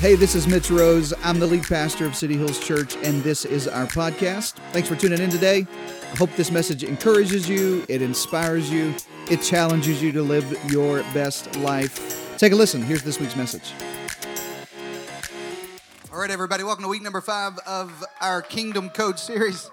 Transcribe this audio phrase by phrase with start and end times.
[0.00, 1.12] Hey, this is Mitch Rose.
[1.22, 4.54] I'm the lead pastor of City Hills Church, and this is our podcast.
[4.72, 5.66] Thanks for tuning in today.
[6.10, 8.94] I hope this message encourages you, it inspires you,
[9.30, 12.34] it challenges you to live your best life.
[12.38, 12.80] Take a listen.
[12.80, 13.74] Here's this week's message.
[16.10, 19.70] All right, everybody, welcome to week number five of our Kingdom Code series.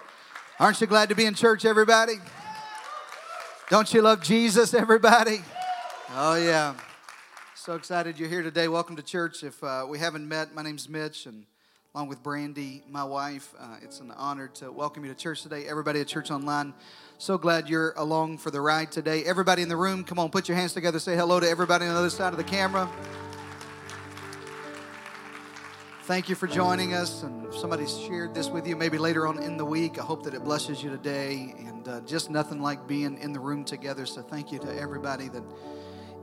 [0.60, 2.16] Aren't you glad to be in church, everybody?
[3.70, 5.40] Don't you love Jesus, everybody?
[6.14, 6.76] Oh, yeah.
[7.68, 8.70] So excited you're here today.
[8.70, 9.44] Welcome to church.
[9.44, 11.44] If uh, we haven't met, my name's Mitch, and
[11.94, 15.68] along with Brandy, my wife, uh, it's an honor to welcome you to church today.
[15.68, 16.74] Everybody at Church Online,
[17.18, 19.26] so glad you're along for the ride today.
[19.26, 20.98] Everybody in the room, come on, put your hands together.
[20.98, 22.90] Say hello to everybody on the other side of the camera.
[26.04, 27.24] Thank you for joining us.
[27.24, 30.24] And if somebody's shared this with you, maybe later on in the week, I hope
[30.24, 31.54] that it blesses you today.
[31.58, 34.06] And uh, just nothing like being in the room together.
[34.06, 35.44] So thank you to everybody that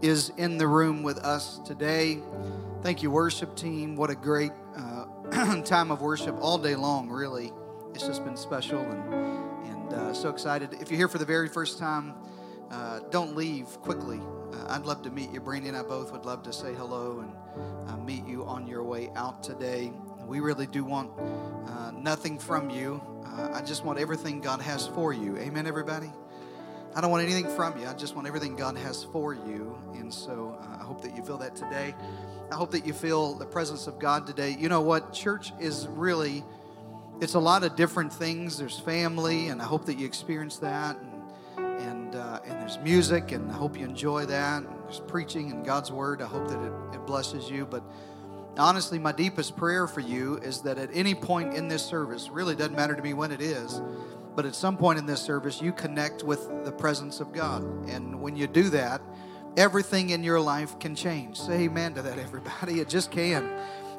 [0.04, 2.18] is in the room with us today.
[2.82, 3.96] Thank you, worship team.
[3.96, 7.50] What a great uh, time of worship all day long, really.
[7.94, 9.14] It's just been special and,
[9.64, 10.74] and uh, so excited.
[10.78, 12.12] If you're here for the very first time,
[12.70, 14.20] uh, don't leave quickly.
[14.52, 15.40] Uh, I'd love to meet you.
[15.40, 18.84] Brandy and I both would love to say hello and uh, meet you on your
[18.84, 19.90] way out today.
[20.26, 21.12] We really do want
[21.66, 23.02] uh, nothing from you.
[23.52, 25.36] I just want everything God has for you.
[25.38, 26.12] Amen, everybody?
[26.96, 27.88] I don't want anything from you.
[27.88, 29.76] I just want everything God has for you.
[29.94, 31.92] And so uh, I hope that you feel that today.
[32.52, 34.56] I hope that you feel the presence of God today.
[34.56, 35.12] You know what?
[35.12, 36.44] Church is really,
[37.20, 38.58] it's a lot of different things.
[38.58, 40.96] There's family, and I hope that you experience that.
[40.96, 44.62] And, and, uh, and there's music, and I hope you enjoy that.
[44.62, 46.22] And there's preaching and God's word.
[46.22, 47.66] I hope that it, it blesses you.
[47.66, 47.82] But
[48.56, 52.54] honestly, my deepest prayer for you is that at any point in this service, really
[52.54, 53.80] doesn't matter to me when it is,
[54.34, 57.62] but at some point in this service, you connect with the presence of God.
[57.88, 59.00] And when you do that,
[59.56, 61.38] everything in your life can change.
[61.38, 62.80] Say amen to that, everybody.
[62.80, 63.50] It just can.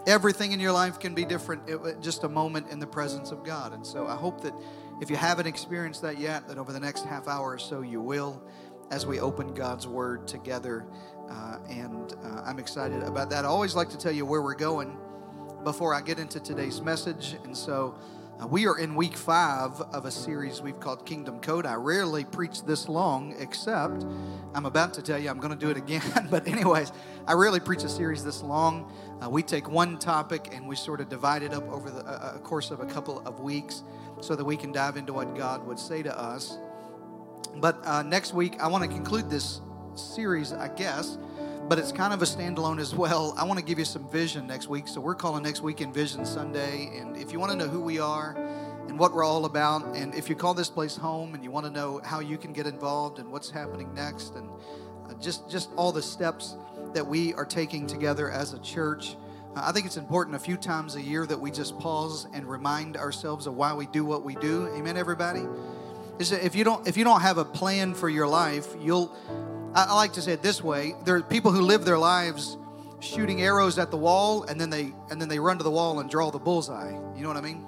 [0.08, 3.74] Everything in your life can be different, just a moment in the presence of God.
[3.74, 4.54] And so I hope that
[5.02, 8.02] if you haven't experienced that yet, that over the next half hour or so you
[8.02, 8.42] will
[8.92, 10.86] as we open God's Word together.
[11.30, 13.46] Uh, and uh, I'm excited about that.
[13.46, 14.98] I always like to tell you where we're going
[15.64, 17.36] before I get into today's message.
[17.44, 17.98] And so,
[18.44, 21.66] we are in week five of a series we've called Kingdom Code.
[21.66, 24.06] I rarely preach this long, except
[24.54, 26.28] I'm about to tell you I'm going to do it again.
[26.30, 26.92] but, anyways,
[27.26, 28.92] I rarely preach a series this long.
[29.24, 32.38] Uh, we take one topic and we sort of divide it up over the uh,
[32.40, 33.84] course of a couple of weeks
[34.22, 36.58] so that we can dive into what God would say to us.
[37.56, 39.62] But uh, next week, I want to conclude this
[39.96, 41.18] series, I guess,
[41.68, 43.34] but it's kind of a standalone as well.
[43.38, 44.88] I want to give you some vision next week.
[44.88, 46.92] So we're calling next week in Vision Sunday.
[46.98, 48.36] And if you want to know who we are
[48.88, 51.66] and what we're all about, and if you call this place home and you want
[51.66, 54.48] to know how you can get involved and what's happening next, and
[55.10, 56.56] uh, just just all the steps
[56.94, 59.16] that we are taking together as a church.
[59.56, 62.96] I think it's important a few times a year that we just pause and remind
[62.98, 64.68] ourselves of why we do what we do.
[64.76, 65.48] Amen, everybody.
[66.20, 69.16] If you don't if you don't have a plan for your life, you'll
[69.76, 72.58] I, like to say it this way: there are people who live their lives
[73.02, 76.00] shooting arrows at the wall, and then they and then they run to the wall
[76.00, 76.92] and draw the bullseye.
[77.16, 77.66] You know what I mean?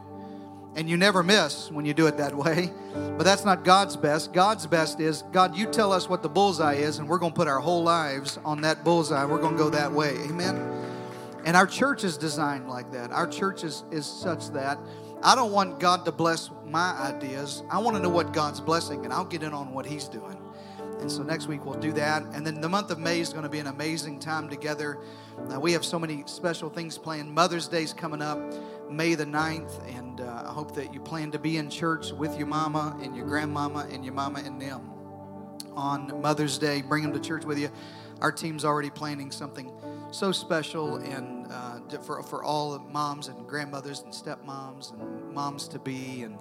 [0.76, 2.72] And you never miss when you do it that way.
[2.94, 4.32] But that's not God's best.
[4.32, 5.56] God's best is God.
[5.56, 8.40] You tell us what the bullseye is, and we're going to put our whole lives
[8.46, 9.26] on that bullseye.
[9.26, 10.16] We're going to go that way.
[10.30, 10.56] Amen.
[11.46, 13.12] And our church is designed like that.
[13.12, 14.78] Our church is, is such that
[15.24, 17.64] I don't want God to bless my ideas.
[17.70, 20.38] I want to know what God's blessing, and I'll get in on what He's doing.
[21.00, 22.24] And so next week we'll do that.
[22.34, 25.00] And then the month of May is going to be an amazing time together.
[25.54, 27.34] Uh, we have so many special things planned.
[27.34, 28.40] Mother's Day's coming up
[28.90, 29.98] May the 9th.
[29.98, 33.16] And uh, I hope that you plan to be in church with your mama and
[33.16, 34.92] your grandmama and your mama and them
[35.74, 36.82] on Mother's Day.
[36.82, 37.70] Bring them to church with you.
[38.22, 39.72] Our team's already planning something
[40.12, 45.80] so special and uh, for, for all moms and grandmothers and stepmoms and moms to
[45.80, 46.40] be and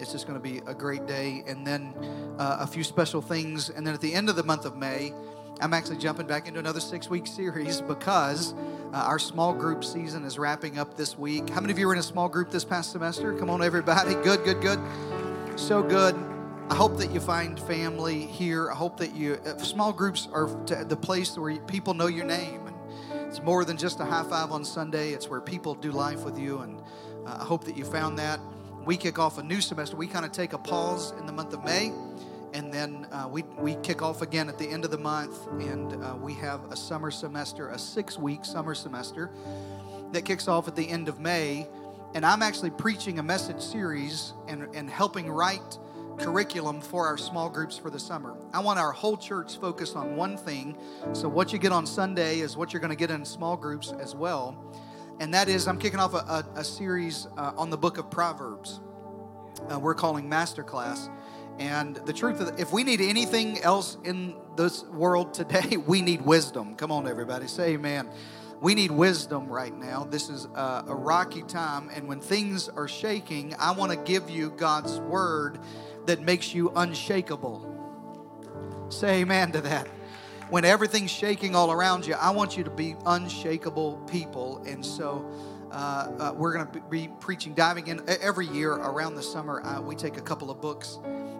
[0.00, 1.42] it's just going to be a great day.
[1.46, 1.94] And then
[2.38, 3.70] uh, a few special things.
[3.70, 5.12] And then at the end of the month of May,
[5.60, 8.54] I'm actually jumping back into another six week series because
[8.92, 11.50] uh, our small group season is wrapping up this week.
[11.50, 13.34] How many of you were in a small group this past semester?
[13.34, 14.14] Come on, everybody.
[14.22, 14.78] Good, good, good.
[15.56, 16.14] So good.
[16.70, 18.70] I hope that you find family here.
[18.70, 20.48] I hope that you, uh, small groups are
[20.84, 22.66] the place where people know your name.
[22.66, 22.76] And
[23.26, 26.38] it's more than just a high five on Sunday, it's where people do life with
[26.38, 26.58] you.
[26.58, 26.80] And
[27.26, 28.38] uh, I hope that you found that
[28.84, 29.96] we kick off a new semester.
[29.96, 31.92] We kind of take a pause in the month of May,
[32.54, 36.02] and then uh, we, we kick off again at the end of the month, and
[36.02, 39.30] uh, we have a summer semester, a six week summer semester
[40.12, 41.68] that kicks off at the end of May.
[42.14, 45.78] And I'm actually preaching a message series and, and helping write
[46.18, 48.36] curriculum for our small groups for the summer.
[48.52, 50.76] I want our whole church focused on one thing.
[51.12, 53.92] So, what you get on Sunday is what you're going to get in small groups
[54.00, 54.67] as well.
[55.20, 58.10] And that is I'm kicking off a, a, a series uh, on the book of
[58.10, 58.80] Proverbs.
[59.70, 61.10] Uh, we're calling Masterclass.
[61.58, 66.76] And the truth if we need anything else in this world today, we need wisdom.
[66.76, 68.10] Come on, everybody, say amen.
[68.60, 70.04] We need wisdom right now.
[70.04, 74.28] This is a, a rocky time, and when things are shaking, I want to give
[74.28, 75.60] you God's word
[76.06, 77.74] that makes you unshakable.
[78.88, 79.86] Say amen to that
[80.50, 84.62] when everything's shaking all around you, I want you to be unshakable people.
[84.66, 85.28] And so
[85.70, 85.74] uh,
[86.18, 89.62] uh, we're going to be preaching, diving in every year around the summer.
[89.64, 90.98] Uh, we take a couple of books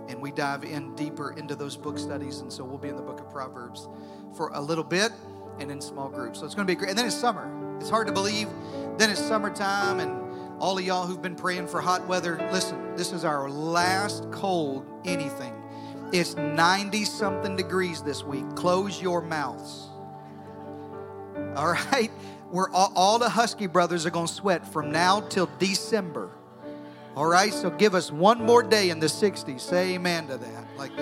[0.09, 2.41] and we dive in deeper into those book studies.
[2.41, 3.89] And so we'll be in the book of Proverbs
[4.37, 5.13] for a little bit
[5.59, 6.41] and in small groups.
[6.41, 6.91] So it's going to be great.
[6.91, 7.51] And then it's summer.
[7.81, 8.49] It's hard to believe.
[8.99, 13.13] Then it's summertime and all of y'all who've been praying for hot weather, listen, this
[13.13, 15.58] is our last cold anything
[16.13, 18.49] it's 90 something degrees this week.
[18.55, 19.89] Close your mouths.
[21.57, 22.11] All right?
[22.51, 26.31] We're all, all the Husky brothers are going to sweat from now till December.
[27.15, 27.53] All right?
[27.53, 29.61] So give us one more day in the 60s.
[29.61, 30.67] Say amen to that.
[30.77, 30.97] Like,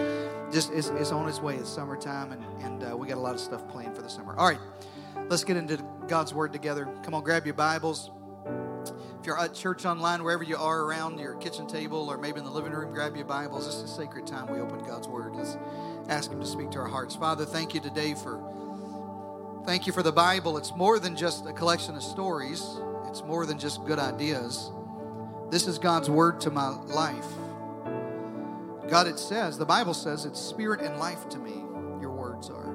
[0.53, 1.57] just it's, it's on its way.
[1.57, 4.35] It's summertime, and, and uh, we got a lot of stuff planned for the summer.
[4.37, 4.61] All right.
[5.29, 6.89] Let's get into God's Word together.
[7.03, 8.11] Come on, grab your Bibles
[9.27, 12.51] you're at church online, wherever you are around your kitchen table or maybe in the
[12.51, 13.67] living room, grab your Bibles.
[13.67, 15.35] This is a sacred time we open God's Word.
[15.35, 15.57] Let's
[16.09, 17.17] ask Him to speak to our hearts.
[17.17, 18.41] Father, thank you today for
[19.67, 20.57] thank you for the Bible.
[20.59, 22.65] It's more than just a collection of stories.
[23.09, 24.71] It's more than just good ideas.
[25.51, 27.27] This is God's word to my life.
[28.89, 31.65] God, it says, the Bible says, it's spirit and life to me,
[32.01, 32.73] your words are.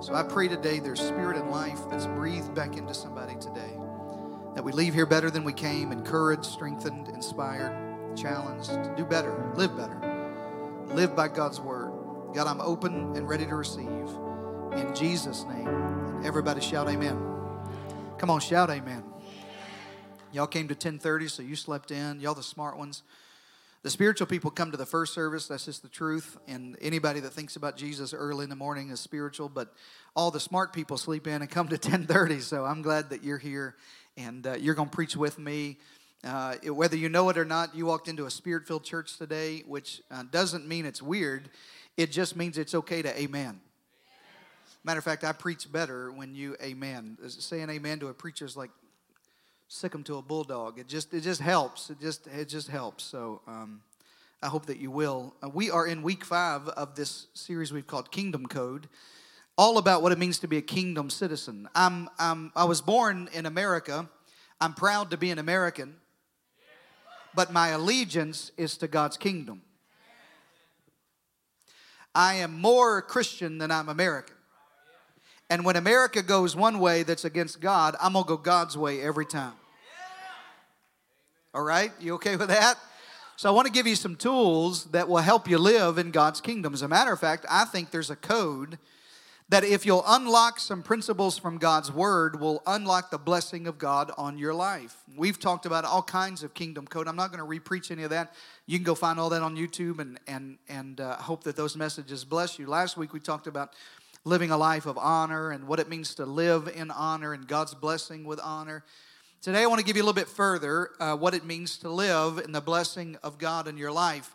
[0.00, 3.78] So I pray today there's spirit and life that's breathed back into somebody today
[4.58, 9.52] that we leave here better than we came, encouraged, strengthened, inspired, challenged to do better,
[9.54, 10.26] live better,
[10.86, 11.92] live by God's word.
[12.34, 13.86] God, I'm open and ready to receive.
[13.86, 15.68] In Jesus' name.
[15.68, 17.16] And everybody shout amen.
[18.18, 19.04] Come on, shout amen.
[20.32, 22.18] Y'all came to 1030, so you slept in.
[22.18, 23.04] Y'all the smart ones.
[23.82, 25.46] The spiritual people come to the first service.
[25.46, 26.36] That's just the truth.
[26.48, 29.48] And anybody that thinks about Jesus early in the morning is spiritual.
[29.48, 29.72] But
[30.16, 32.40] all the smart people sleep in and come to 1030.
[32.40, 33.76] So I'm glad that you're here
[34.18, 35.78] and uh, you're going to preach with me.
[36.24, 39.62] Uh, whether you know it or not, you walked into a spirit filled church today,
[39.66, 41.48] which uh, doesn't mean it's weird.
[41.96, 43.60] It just means it's okay to amen.
[44.82, 47.18] Matter of fact, I preach better when you amen.
[47.28, 48.70] Saying amen to a preacher is like
[49.68, 50.78] sick them to a bulldog.
[50.78, 51.90] It just it just helps.
[51.90, 53.04] It just it just helps.
[53.04, 53.82] So um,
[54.42, 55.34] I hope that you will.
[55.42, 58.88] Uh, we are in week five of this series we've called Kingdom Code
[59.58, 61.68] all about what it means to be a kingdom citizen.
[61.74, 64.08] I'm, I'm, I was born in America.
[64.60, 65.96] I'm proud to be an American,
[67.34, 69.62] but my allegiance is to God's kingdom.
[72.14, 74.36] I am more Christian than I'm American.
[75.50, 79.00] And when America goes one way that's against God, I'm going to go God's way
[79.02, 79.54] every time.
[81.52, 81.90] All right?
[82.00, 82.76] You okay with that?
[83.36, 86.40] So I want to give you some tools that will help you live in God's
[86.40, 86.74] kingdom.
[86.74, 88.78] As a matter of fact, I think there's a code
[89.50, 94.12] that if you'll unlock some principles from God's word, will unlock the blessing of God
[94.18, 94.96] on your life.
[95.16, 97.08] We've talked about all kinds of kingdom code.
[97.08, 98.34] I'm not going to repreach any of that.
[98.66, 101.76] You can go find all that on YouTube and and and uh, hope that those
[101.76, 102.66] messages bless you.
[102.66, 103.72] Last week we talked about
[104.24, 107.74] living a life of honor and what it means to live in honor and God's
[107.74, 108.84] blessing with honor.
[109.40, 111.88] Today I want to give you a little bit further uh, what it means to
[111.88, 114.34] live in the blessing of God in your life.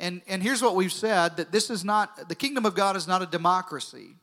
[0.00, 3.06] And, and here's what we've said that this is not, the kingdom of God is
[3.06, 4.16] not a democracy.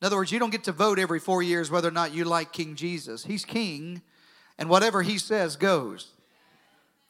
[0.00, 2.24] In other words, you don't get to vote every four years whether or not you
[2.24, 3.24] like King Jesus.
[3.24, 4.02] He's king,
[4.58, 6.12] and whatever he says goes.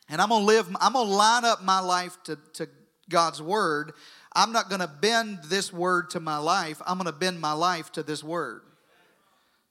[0.09, 2.69] And I'm gonna live, I'm gonna line up my life to, to
[3.09, 3.93] God's word.
[4.35, 8.03] I'm not gonna bend this word to my life, I'm gonna bend my life to
[8.03, 8.63] this word.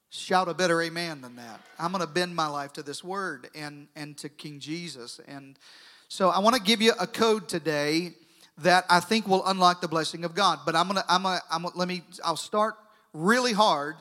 [0.09, 1.61] Shout a better amen than that.
[1.79, 5.19] I'm gonna bend my life to this word and, and to King Jesus.
[5.27, 5.57] And
[6.09, 8.13] so I wanna give you a code today
[8.57, 10.59] that I think will unlock the blessing of God.
[10.65, 12.75] But I'm gonna, I'm gonna, I'm gonna let me, I'll start
[13.15, 13.95] really hard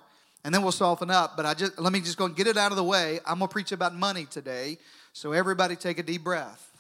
[0.44, 1.36] and then we'll soften up.
[1.36, 3.20] But I just let me just go and get it out of the way.
[3.26, 4.78] I'm gonna preach about money today.
[5.12, 6.70] So everybody take a deep breath.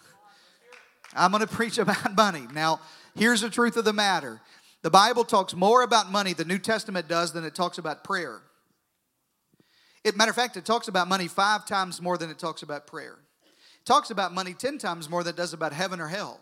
[1.14, 2.46] I'm gonna preach about money.
[2.52, 2.80] Now,
[3.16, 4.40] here's the truth of the matter.
[4.82, 8.42] The Bible talks more about money, the New Testament does, than it talks about prayer.
[10.04, 12.86] It, matter of fact, it talks about money five times more than it talks about
[12.86, 13.16] prayer.
[13.44, 16.38] It talks about money ten times more than it does about heaven or hell.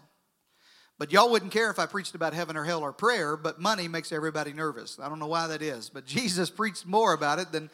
[1.02, 3.88] But y'all wouldn't care if I preached about heaven or hell or prayer, but money
[3.88, 5.00] makes everybody nervous.
[5.02, 7.70] I don't know why that is, but Jesus preached more about it than,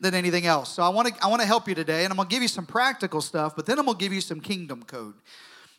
[0.00, 0.72] than anything else.
[0.72, 2.40] So I want to I want to help you today, and I'm going to give
[2.40, 5.12] you some practical stuff, but then I'm going to give you some kingdom code.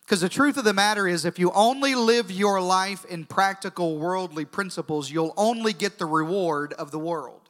[0.02, 3.98] Because the truth of the matter is, if you only live your life in practical
[3.98, 7.50] worldly principles, you'll only get the reward of the world.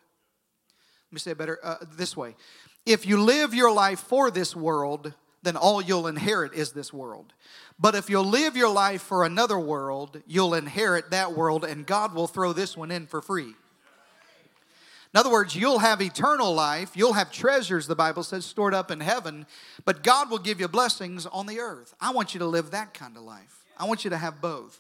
[1.10, 2.38] Let me say it better uh, this way.
[2.86, 7.34] If you live your life for this world, then all you'll inherit is this world.
[7.80, 12.14] But if you'll live your life for another world, you'll inherit that world, and God
[12.14, 13.56] will throw this one in for free.
[15.14, 18.92] In other words, you'll have eternal life, you'll have treasures, the Bible says, stored up
[18.92, 19.46] in heaven,
[19.84, 21.94] but God will give you blessings on the earth.
[22.00, 23.66] I want you to live that kind of life.
[23.78, 24.80] I want you to have both.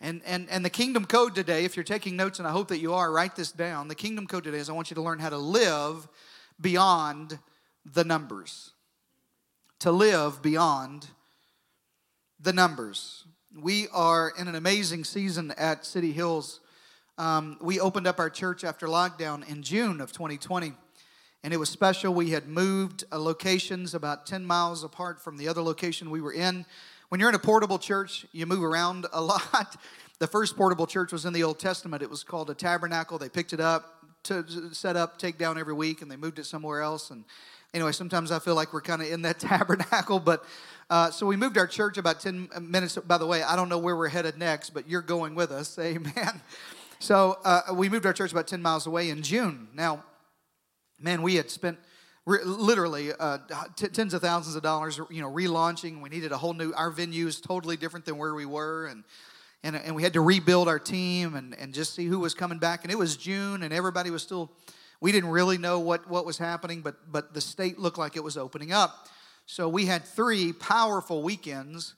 [0.00, 2.78] And, and, and the kingdom code today, if you're taking notes, and I hope that
[2.78, 3.88] you are, write this down.
[3.88, 6.06] The kingdom code today is I want you to learn how to live
[6.60, 7.38] beyond
[7.90, 8.73] the numbers.
[9.84, 11.08] To live beyond
[12.40, 13.26] the numbers.
[13.54, 16.60] We are in an amazing season at City Hills.
[17.18, 20.72] Um, we opened up our church after lockdown in June of 2020,
[21.42, 22.14] and it was special.
[22.14, 26.32] We had moved uh, locations about 10 miles apart from the other location we were
[26.32, 26.64] in.
[27.10, 29.76] When you're in a portable church, you move around a lot.
[30.18, 32.02] The first portable church was in the Old Testament.
[32.02, 33.18] It was called a tabernacle.
[33.18, 36.46] They picked it up, to set up, take down every week, and they moved it
[36.46, 37.10] somewhere else.
[37.10, 37.24] And
[37.74, 40.44] anyway, sometimes I feel like we're kind of in that tabernacle, but
[40.88, 42.96] uh, so we moved our church about 10 minutes.
[42.96, 45.78] By the way, I don't know where we're headed next, but you're going with us.
[45.80, 46.40] Amen.
[47.00, 49.68] So uh, we moved our church about 10 miles away in June.
[49.74, 50.04] Now,
[51.00, 51.78] man, we had spent
[52.26, 53.38] literally uh,
[53.76, 56.00] t- tens of thousands of dollars, you know, relaunching.
[56.00, 58.86] We needed a whole new, our venue is totally different than where we were.
[58.86, 59.04] And,
[59.62, 62.58] and, and we had to rebuild our team and, and just see who was coming
[62.58, 62.84] back.
[62.84, 64.50] And it was June and everybody was still,
[65.00, 68.24] we didn't really know what, what was happening, but, but the state looked like it
[68.24, 69.08] was opening up.
[69.46, 71.94] So we had three powerful weekends.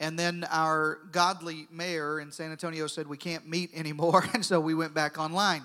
[0.00, 4.24] And then our godly mayor in San Antonio said we can't meet anymore.
[4.34, 5.62] And so we went back online.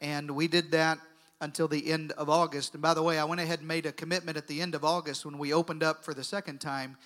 [0.00, 0.98] And we did that
[1.40, 2.74] until the end of August.
[2.74, 4.84] And by the way, I went ahead and made a commitment at the end of
[4.84, 6.96] August when we opened up for the second time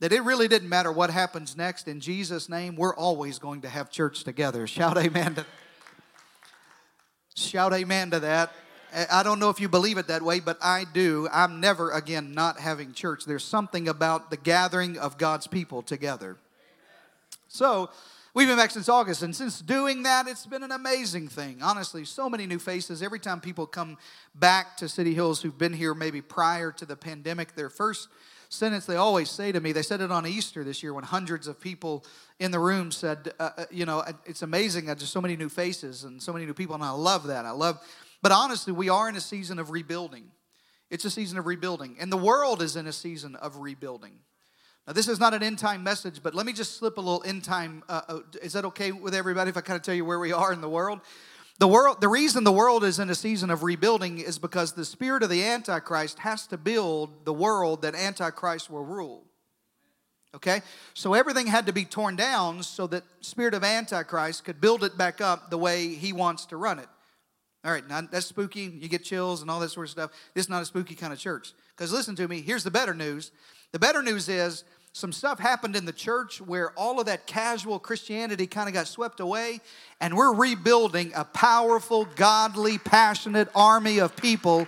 [0.00, 1.86] that it really didn't matter what happens next.
[1.86, 4.66] In Jesus' name, we're always going to have church together.
[4.66, 5.46] Shout amen to
[7.40, 8.52] Shout amen to that.
[9.10, 11.28] I don't know if you believe it that way, but I do.
[11.32, 13.24] I'm never again not having church.
[13.24, 16.36] There's something about the gathering of God's people together.
[17.48, 17.90] So,
[18.34, 21.62] we've been back since August, and since doing that, it's been an amazing thing.
[21.62, 23.02] Honestly, so many new faces.
[23.02, 23.96] Every time people come
[24.34, 28.08] back to City Hills who've been here maybe prior to the pandemic, their first
[28.50, 31.46] sentence they always say to me, they said it on Easter this year when hundreds
[31.46, 32.04] of people
[32.38, 34.84] in the room said, uh, uh You know, it's amazing.
[34.86, 37.46] That there's so many new faces and so many new people, and I love that.
[37.46, 37.80] I love
[38.22, 40.30] but honestly, we are in a season of rebuilding.
[40.90, 41.96] It's a season of rebuilding.
[42.00, 44.12] And the world is in a season of rebuilding.
[44.86, 47.22] Now, this is not an end time message, but let me just slip a little
[47.24, 47.82] end time.
[47.88, 50.32] Uh, uh, is that okay with everybody if I kind of tell you where we
[50.32, 51.00] are in the world?
[51.60, 52.00] The, world?
[52.00, 55.28] the reason the world is in a season of rebuilding is because the spirit of
[55.28, 59.26] the Antichrist has to build the world that Antichrist will rule.
[60.34, 60.62] Okay?
[60.94, 64.96] So everything had to be torn down so that spirit of Antichrist could build it
[64.96, 66.88] back up the way he wants to run it.
[67.62, 68.62] All right, now that's spooky.
[68.62, 70.12] You get chills and all that sort of stuff.
[70.32, 71.52] This is not a spooky kind of church.
[71.76, 73.32] Because listen to me, here's the better news.
[73.72, 77.78] The better news is some stuff happened in the church where all of that casual
[77.78, 79.60] Christianity kind of got swept away,
[80.00, 84.66] and we're rebuilding a powerful, godly, passionate army of people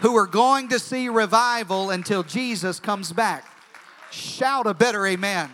[0.00, 3.44] who are going to see revival until Jesus comes back.
[4.12, 5.50] Shout a better amen.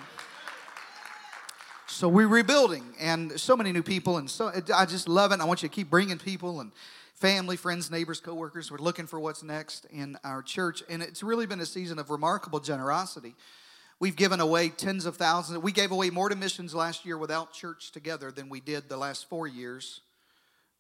[1.87, 5.41] So we're rebuilding, and so many new people, and so I just love it.
[5.41, 6.73] I want you to keep bringing people and
[7.15, 8.71] family, friends, neighbors, coworkers.
[8.71, 12.11] We're looking for what's next in our church, and it's really been a season of
[12.11, 13.35] remarkable generosity.
[14.03, 15.61] We've given away tens of thousands.
[15.61, 18.97] We gave away more to missions last year without church together than we did the
[18.97, 20.01] last four years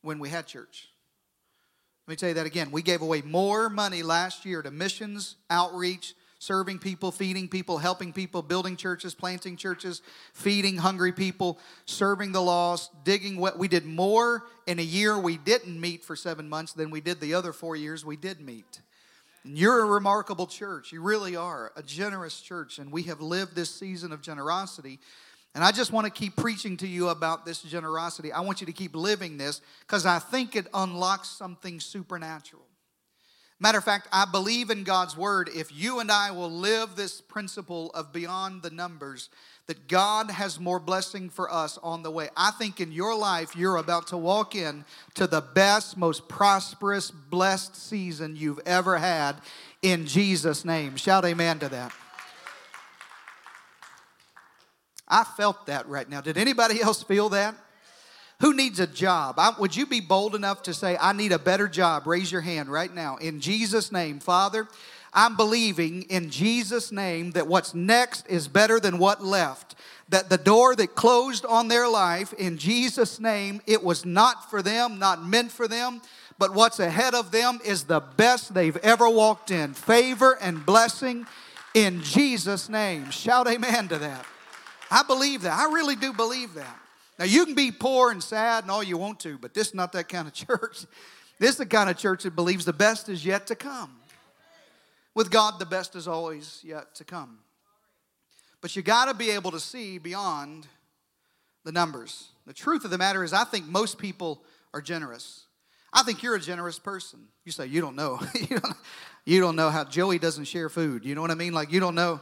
[0.00, 0.88] when we had church.
[2.08, 2.72] Let me tell you that again.
[2.72, 8.12] We gave away more money last year to missions, outreach, serving people, feeding people, helping
[8.12, 10.02] people, building churches, planting churches,
[10.34, 15.36] feeding hungry people, serving the lost, digging what we did more in a year we
[15.36, 18.80] didn't meet for seven months than we did the other four years we did meet.
[19.44, 20.92] You're a remarkable church.
[20.92, 25.00] You really are a generous church, and we have lived this season of generosity.
[25.54, 28.32] And I just want to keep preaching to you about this generosity.
[28.32, 32.62] I want you to keep living this because I think it unlocks something supernatural.
[33.62, 35.49] Matter of fact, I believe in God's word.
[35.54, 39.28] If you and I will live this principle of beyond the numbers,
[39.69, 42.28] that God has more blessing for us on the way.
[42.37, 47.12] I think in your life, you're about to walk in to the best, most prosperous,
[47.12, 49.37] blessed season you've ever had
[49.81, 50.97] in Jesus' name.
[50.97, 51.92] Shout amen to that.
[55.07, 56.21] I felt that right now.
[56.21, 57.54] Did anybody else feel that?
[58.42, 59.38] Who needs a job?
[59.38, 62.08] I, would you be bold enough to say, I need a better job?
[62.08, 63.16] Raise your hand right now.
[63.18, 64.66] In Jesus' name, Father,
[65.14, 69.76] I'm believing in Jesus' name that what's next is better than what left.
[70.08, 74.61] That the door that closed on their life, in Jesus' name, it was not for
[74.61, 76.02] them, not meant for them,
[76.37, 81.26] but what's ahead of them is the best they've ever walked in favor and blessing
[81.75, 83.08] in Jesus' name.
[83.12, 84.26] Shout amen to that.
[84.90, 85.56] I believe that.
[85.56, 86.80] I really do believe that.
[87.19, 89.75] Now, you can be poor and sad and all you want to, but this is
[89.75, 90.87] not that kind of church.
[91.38, 93.97] This is the kind of church that believes the best is yet to come.
[95.14, 97.38] With God, the best is always yet to come.
[98.61, 100.66] But you got to be able to see beyond
[101.64, 102.28] the numbers.
[102.47, 104.42] The truth of the matter is, I think most people
[104.73, 105.45] are generous.
[105.92, 107.21] I think you're a generous person.
[107.45, 108.21] You say, you don't know.
[108.35, 108.76] you, don't,
[109.25, 111.04] you don't know how Joey doesn't share food.
[111.04, 111.52] You know what I mean?
[111.52, 112.21] Like, you don't know.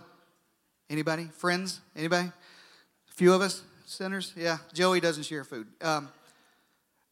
[0.89, 1.27] Anybody?
[1.37, 1.81] Friends?
[1.95, 2.27] Anybody?
[2.29, 3.63] A few of us?
[3.91, 4.33] Sinners?
[4.37, 4.59] Yeah.
[4.73, 5.67] Joey doesn't share food.
[5.83, 6.09] Um,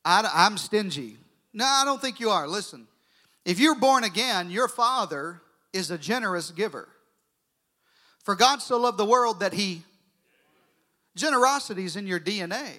[0.05, 1.17] I, I'm stingy.
[1.53, 2.47] No, I don't think you are.
[2.47, 2.87] Listen,
[3.45, 5.43] if you're born again, your father
[5.73, 6.89] is a generous giver.
[8.23, 9.83] For God so loved the world that he,
[11.17, 12.79] generosity is in your DNA.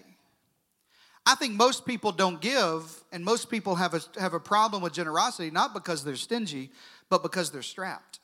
[1.25, 4.93] I think most people don't give, and most people have a, have a problem with
[4.93, 6.71] generosity, not because they're stingy,
[7.09, 8.18] but because they're strapped.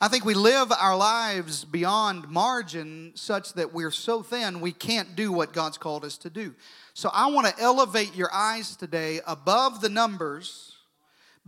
[0.00, 5.16] I think we live our lives beyond margin such that we're so thin we can't
[5.16, 6.54] do what God's called us to do.
[6.94, 10.76] So I want to elevate your eyes today above the numbers,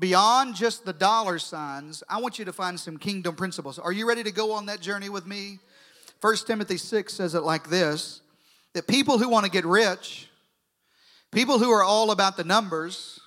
[0.00, 2.02] beyond just the dollar signs.
[2.08, 3.78] I want you to find some kingdom principles.
[3.78, 5.60] Are you ready to go on that journey with me?
[6.20, 8.20] 1 Timothy 6 says it like this
[8.72, 10.28] that people who want to get rich,
[11.30, 13.20] people who are all about the numbers,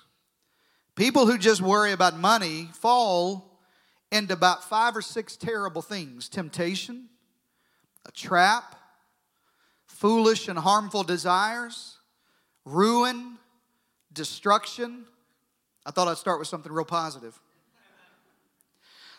[0.96, 3.53] people who just worry about money fall
[4.12, 7.08] into about five or six terrible things temptation,
[8.06, 8.76] a trap,
[9.86, 11.98] foolish and harmful desires,
[12.64, 13.38] ruin,
[14.12, 15.04] destruction.
[15.86, 17.38] I thought I'd start with something real positive.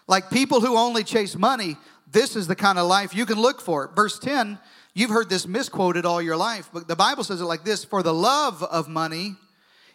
[0.08, 1.78] Like people who only chase money,
[2.12, 3.92] this is the kind of life you can look for.
[3.96, 4.60] Verse 10
[4.98, 8.02] You've heard this misquoted all your life, but the Bible says it like this For
[8.02, 9.36] the love of money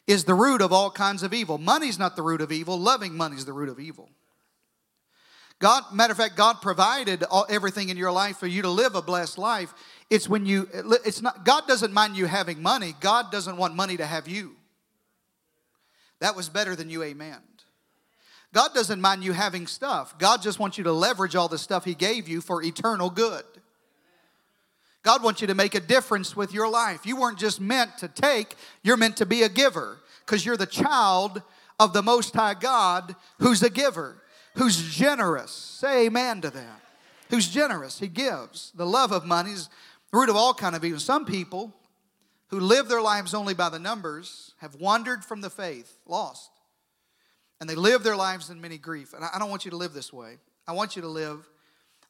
[0.06, 1.56] is the root of all kinds of evil.
[1.56, 4.10] Money's not the root of evil, loving money is the root of evil.
[5.60, 8.94] God, matter of fact, God provided all, everything in your life for you to live
[8.94, 9.72] a blessed life.
[10.08, 10.68] It's when you,
[11.04, 12.94] it's not, God doesn't mind you having money.
[13.00, 14.56] God doesn't want money to have you.
[16.20, 17.38] That was better than you, amen.
[18.52, 20.18] God doesn't mind you having stuff.
[20.18, 23.44] God just wants you to leverage all the stuff He gave you for eternal good.
[25.02, 27.06] God wants you to make a difference with your life.
[27.06, 30.66] You weren't just meant to take, you're meant to be a giver because you're the
[30.66, 31.42] child
[31.78, 34.19] of the Most High God who's a giver,
[34.56, 35.50] who's generous.
[35.50, 36.80] Say amen to that.
[37.30, 38.72] Who's generous, he gives.
[38.74, 39.68] The love of money is
[40.10, 40.98] the root of all kind of evil.
[40.98, 41.74] Some people
[42.48, 46.50] who live their lives only by the numbers have wandered from the faith, lost.
[47.60, 49.12] And they live their lives in many grief.
[49.12, 50.38] And I don't want you to live this way.
[50.66, 51.48] I want you to live,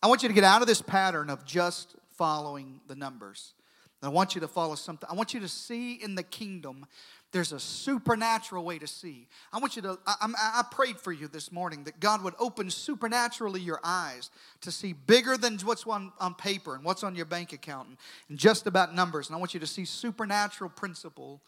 [0.02, 3.54] I want you to get out of this pattern of just following the numbers.
[4.02, 5.06] I want you to follow something.
[5.10, 6.86] I want you to see in the kingdom
[7.32, 9.28] there's a supernatural way to see.
[9.52, 12.70] I want you to, I, I, prayed for you this morning that God would open
[12.70, 14.30] supernaturally your eyes
[14.62, 17.96] to see bigger than what's on, on paper and what's on your bank account and,
[18.28, 19.28] and just about numbers.
[19.28, 21.40] And I want you to see supernatural principle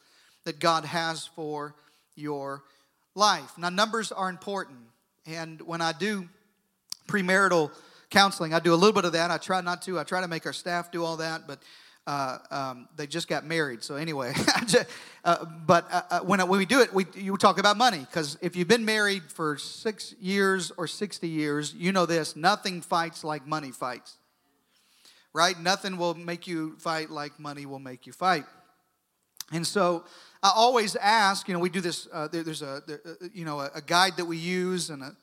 [0.45, 1.75] that God has for
[2.15, 2.63] your
[3.15, 3.59] life.
[3.59, 4.79] Now, numbers are important.
[5.27, 6.29] And when I do
[7.09, 7.71] premarital
[8.13, 8.55] counseling.
[8.55, 9.31] I do a little bit of that.
[9.31, 9.99] I try not to.
[9.99, 11.61] I try to make our staff do all that, but
[12.07, 13.83] uh, um, they just got married.
[13.83, 14.35] So anyway,
[15.25, 18.37] uh, but uh, uh, when, when we do it, we you talk about money because
[18.41, 23.23] if you've been married for six years or sixty years, you know this: nothing fights
[23.23, 24.17] like money fights.
[25.35, 25.59] Right?
[25.59, 28.45] Nothing will make you fight like money will make you fight.
[29.51, 30.05] And so
[30.43, 31.49] I always ask.
[31.49, 32.07] You know, we do this.
[32.13, 35.17] Uh, there, there's a there, uh, you know a, guide that we use and a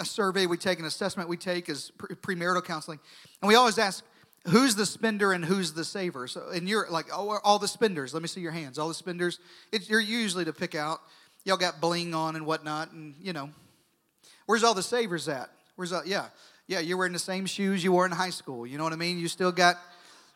[0.00, 3.00] a survey we take, an assessment we take is premarital counseling.
[3.42, 4.04] And we always ask,
[4.48, 6.26] who's the spender and who's the saver?
[6.28, 8.12] So, and you're like, oh, all the spenders.
[8.12, 8.78] Let me see your hands.
[8.78, 9.38] All the spenders.
[9.72, 11.00] It's, you're usually to pick out.
[11.44, 13.50] Y'all got bling on and whatnot, and you know.
[14.46, 15.50] Where's all the savers at?
[15.76, 16.26] Where's all, yeah.
[16.66, 18.66] Yeah, you're wearing the same shoes you wore in high school.
[18.66, 19.18] You know what I mean?
[19.18, 19.76] You still got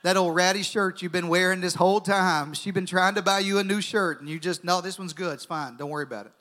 [0.03, 2.55] that old ratty shirt you've been wearing this whole time.
[2.55, 5.13] She's been trying to buy you a new shirt, and you just, no, this one's
[5.13, 5.35] good.
[5.35, 5.77] It's fine.
[5.77, 6.33] Don't worry about it.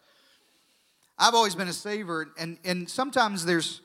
[1.17, 3.81] I've always been a saver, and, and sometimes there's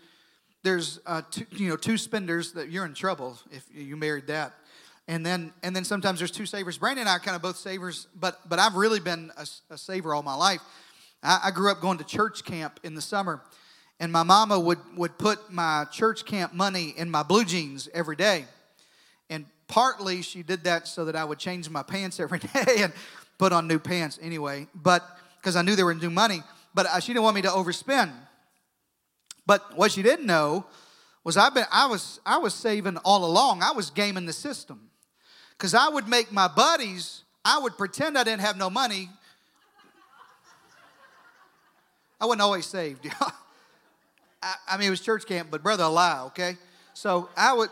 [0.66, 4.52] there's uh, two, you know two spenders that you're in trouble if you married that,
[5.06, 6.76] and then and then sometimes there's two savers.
[6.76, 9.78] Brandon and I are kind of both savers, but but I've really been a, a
[9.78, 10.60] saver all my life.
[11.22, 13.42] I, I grew up going to church camp in the summer,
[14.00, 18.16] and my mama would would put my church camp money in my blue jeans every
[18.16, 18.46] day,
[19.30, 22.92] and partly she did that so that I would change my pants every day and
[23.38, 25.04] put on new pants anyway, but
[25.38, 26.42] because I knew they were new money
[26.76, 28.12] but uh, she didn't want me to overspend.
[29.46, 30.66] But what she didn't know
[31.24, 33.62] was I've been, I was I was saving all along.
[33.62, 34.90] I was gaming the system
[35.56, 37.22] because I would make my buddies.
[37.44, 39.08] I would pretend I didn't have no money.
[42.20, 43.06] I wasn't always saved.
[44.42, 46.56] I, I mean, it was church camp, but brother, a lie, okay?
[46.94, 47.70] So I would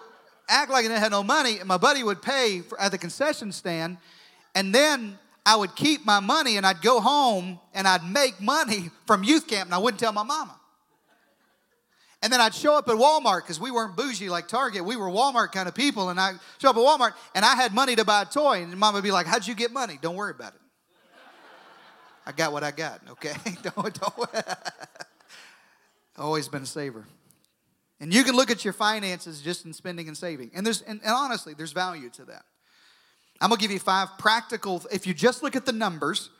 [0.49, 2.99] act like I didn't have no money, and my buddy would pay for, at the
[2.99, 3.97] concession stand,
[4.55, 8.91] and then I would keep my money and I'd go home and I'd make money
[9.07, 10.59] from youth camp, and I wouldn't tell my mama.
[12.25, 14.83] And then I'd show up at Walmart because we weren't bougie like Target.
[14.83, 16.09] We were Walmart kind of people.
[16.09, 18.63] And I'd show up at Walmart and I had money to buy a toy.
[18.63, 19.99] And mom would be like, How'd you get money?
[20.01, 20.61] Don't worry about it.
[22.25, 23.35] I got what I got, okay?
[23.63, 24.31] don't, don't.
[26.17, 27.05] Always been a saver.
[28.01, 30.51] And you can look at your finances just in spending and saving.
[30.55, 32.47] And there's and, and honestly, there's value to that.
[33.39, 36.31] I'm gonna give you five practical, if you just look at the numbers,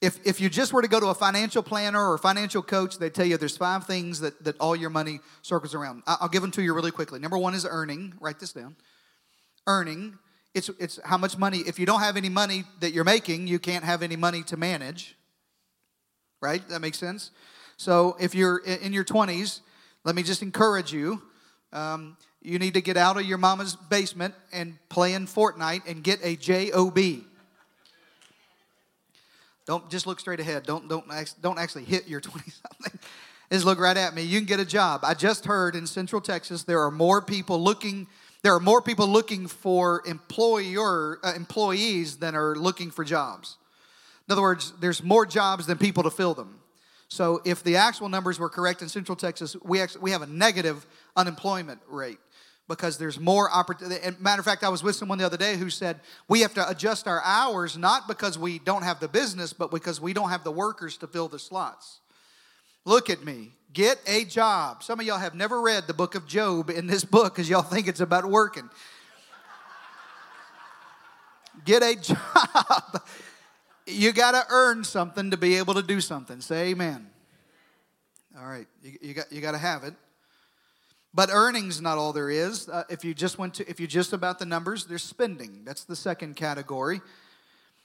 [0.00, 3.10] if, if you just were to go to a financial planner or financial coach, they
[3.10, 6.02] tell you there's five things that, that all your money circles around.
[6.06, 7.18] I'll give them to you really quickly.
[7.20, 8.14] Number one is earning.
[8.20, 8.76] Write this down.
[9.66, 10.18] Earning.
[10.52, 11.58] It's, it's how much money.
[11.58, 14.56] If you don't have any money that you're making, you can't have any money to
[14.56, 15.16] manage.
[16.40, 16.66] Right?
[16.68, 17.30] That makes sense?
[17.76, 19.60] So if you're in your 20s,
[20.04, 21.22] let me just encourage you.
[21.72, 26.04] Um, you need to get out of your mama's basement and play in Fortnite and
[26.04, 27.24] get a job.
[29.66, 30.64] Don't just look straight ahead.
[30.64, 31.04] Don't don't
[31.40, 33.00] don't actually hit your 20 something.
[33.50, 34.22] Just look right at me.
[34.22, 35.02] You can get a job.
[35.04, 38.06] I just heard in Central Texas there are more people looking
[38.42, 43.56] there are more people looking for employer uh, employees than are looking for jobs.
[44.28, 46.60] In other words, there's more jobs than people to fill them.
[47.08, 50.26] So if the actual numbers were correct in Central Texas, we actually, we have a
[50.26, 52.18] negative unemployment rate
[52.68, 54.00] because there's more opportunity.
[54.02, 56.54] And Matter of fact, I was with someone the other day who said we have
[56.54, 60.30] to adjust our hours not because we don't have the business, but because we don't
[60.30, 62.00] have the workers to fill the slots.
[62.84, 63.52] Look at me.
[63.72, 64.82] Get a job.
[64.82, 67.62] Some of y'all have never read the book of Job in this book because y'all
[67.62, 68.70] think it's about working.
[71.64, 73.02] Get a job.
[73.86, 76.40] You got to earn something to be able to do something.
[76.40, 77.10] Say amen.
[78.38, 79.94] All right, you, you got you got to have it.
[81.14, 82.68] But earnings not all there is.
[82.68, 85.62] Uh, if you just went to, if you just about the numbers, there's spending.
[85.64, 87.00] That's the second category.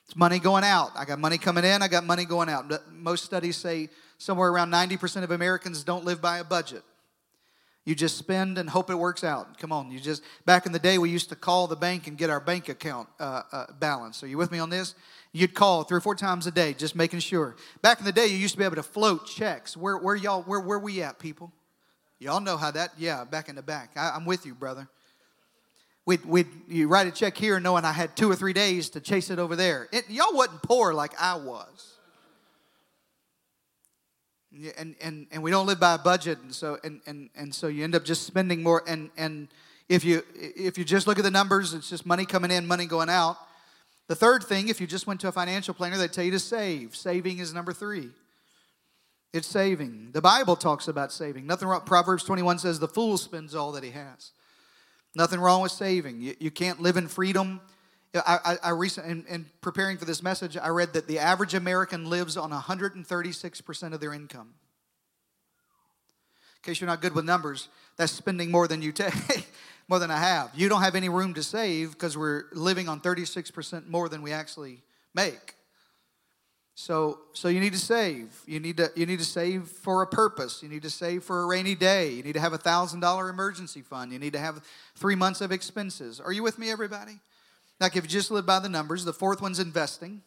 [0.06, 0.92] It's money going out.
[0.96, 1.84] I got money coming in.
[1.84, 2.72] I got money going out.
[2.92, 6.82] Most studies say somewhere around 90% of Americans don't live by a budget.
[7.86, 9.58] You just spend and hope it works out.
[9.60, 12.18] Come on, you just back in the day we used to call the bank and
[12.18, 14.22] get our bank account uh, uh, balance.
[14.24, 14.96] Are you with me on this?
[15.32, 17.56] You'd call three or four times a day, just making sure.
[17.82, 19.78] Back in the day, you used to be able to float checks.
[19.78, 21.52] Where, where y'all, where, where we at, people?
[22.20, 23.92] Y'all know how that, yeah, back in the back.
[23.96, 24.90] I, am with you, brother.
[26.06, 29.00] We'd, we'd, you write a check here knowing I had two or three days to
[29.00, 29.88] chase it over there.
[29.94, 31.96] It, y'all wasn't poor like I was.
[34.78, 37.68] And, and, and we don't live by a budget, and so, and, and, and so
[37.68, 38.84] you end up just spending more.
[38.88, 39.48] And, and
[39.88, 42.86] if, you, if you just look at the numbers, it's just money coming in, money
[42.86, 43.38] going out.
[44.08, 46.40] The third thing, if you just went to a financial planner, they tell you to
[46.40, 46.96] save.
[46.96, 48.10] Saving is number three.
[49.32, 50.10] It's saving.
[50.12, 51.46] The Bible talks about saving.
[51.46, 51.82] Nothing wrong.
[51.82, 54.32] Proverbs 21 says the fool spends all that he has.
[55.16, 56.22] Nothing wrong with saving.
[56.22, 57.62] You, you can't live in freedom.
[58.16, 61.54] I, I, I recently, in, in preparing for this message, I read that the average
[61.54, 64.54] American lives on 136% of their income.
[66.58, 69.14] In case you're not good with numbers, that's spending more than you take,
[69.88, 70.52] more than I have.
[70.56, 74.32] You don't have any room to save because we're living on 36% more than we
[74.32, 74.82] actually
[75.14, 75.56] make.
[76.82, 78.42] So, so you need to save.
[78.46, 80.64] You need to, you need to save for a purpose.
[80.64, 82.12] You need to save for a rainy day.
[82.12, 84.14] You need to have a thousand dollar emergency fund.
[84.14, 84.64] You need to have
[84.96, 86.22] three months of expenses.
[86.22, 87.20] Are you with me, everybody?
[87.82, 90.22] Like if you just live by the numbers, the fourth one's investing.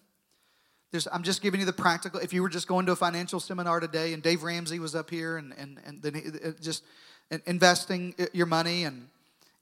[0.91, 2.21] There's, I'm just giving you the practical.
[2.21, 5.09] If you were just going to a financial seminar today, and Dave Ramsey was up
[5.09, 6.85] here, and and and then uh, just
[7.47, 9.09] investing uh, your money, and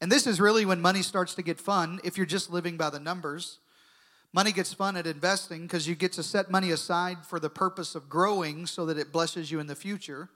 [0.01, 2.01] and this is really when money starts to get fun.
[2.03, 3.61] If you're just living by the numbers
[4.33, 7.97] Money gets fun at investing because you get to set money aside for the purpose
[7.97, 10.29] of growing so that it blesses you in the future.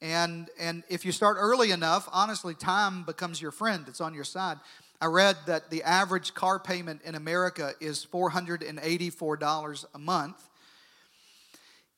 [0.00, 3.84] And, and if you start early enough, honestly, time becomes your friend.
[3.88, 4.58] It's on your side.
[5.00, 10.48] I read that the average car payment in America is $484 a month.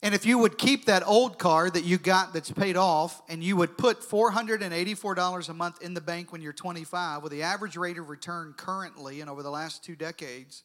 [0.05, 3.45] And if you would keep that old car that you got that's paid off and
[3.45, 7.77] you would put $484 a month in the bank when you're 25, with the average
[7.77, 10.65] rate of return currently and over the last two decades,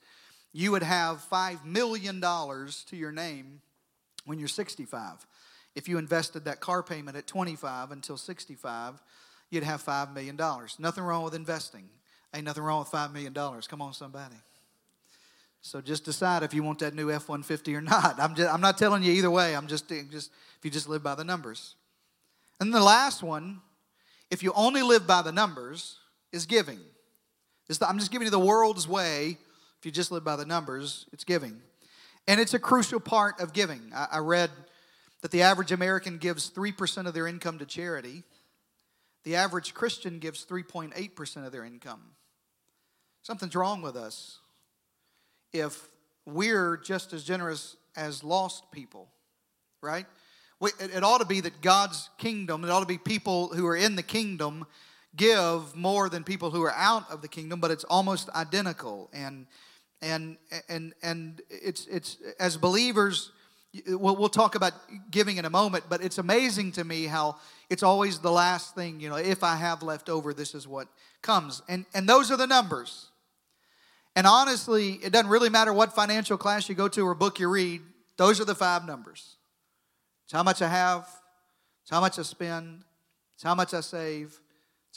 [0.57, 3.61] you would have $5 million to your name
[4.25, 5.27] when you're 65.
[5.75, 8.99] If you invested that car payment at 25 until 65,
[9.51, 10.35] you'd have $5 million.
[10.79, 11.87] Nothing wrong with investing.
[12.33, 13.35] Ain't nothing wrong with $5 million.
[13.35, 14.37] Come on, somebody.
[15.61, 18.19] So just decide if you want that new F 150 or not.
[18.19, 19.55] I'm, just, I'm not telling you either way.
[19.55, 21.75] I'm just, just, if you just live by the numbers.
[22.59, 23.61] And the last one,
[24.31, 25.97] if you only live by the numbers,
[26.31, 26.79] is giving.
[27.79, 29.37] I'm just giving you the world's way
[29.79, 31.61] if you just live by the numbers, it's giving.
[32.27, 33.91] And it's a crucial part of giving.
[33.95, 34.49] I, I read
[35.21, 38.23] that the average American gives 3% of their income to charity.
[39.23, 42.01] The average Christian gives 3.8% of their income.
[43.23, 44.39] Something's wrong with us
[45.53, 45.89] if
[46.25, 49.09] we're just as generous as lost people,
[49.81, 50.05] right?
[50.61, 53.95] It ought to be that God's kingdom, it ought to be people who are in
[53.95, 54.65] the kingdom
[55.15, 59.09] give more than people who are out of the kingdom, but it's almost identical.
[59.13, 59.47] And
[60.01, 60.37] and
[60.69, 63.31] and and it's it's as believers
[63.87, 64.73] we'll, we'll talk about
[65.09, 67.35] giving in a moment but it's amazing to me how
[67.71, 70.87] it's always the last thing you know if i have left over this is what
[71.21, 71.61] comes.
[71.67, 73.09] And and those are the numbers.
[74.15, 77.49] And honestly it doesn't really matter what financial class you go to or book you
[77.49, 77.81] read
[78.17, 79.35] those are the five numbers.
[80.25, 81.07] It's how much i have
[81.83, 82.83] it's how much i spend
[83.35, 84.39] it's how much i save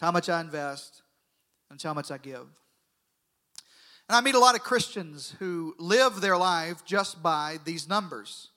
[0.00, 1.02] it's how much i invest
[1.68, 2.46] and it's how much i give
[4.10, 8.48] and I meet a lot of Christians who live their life just by these numbers.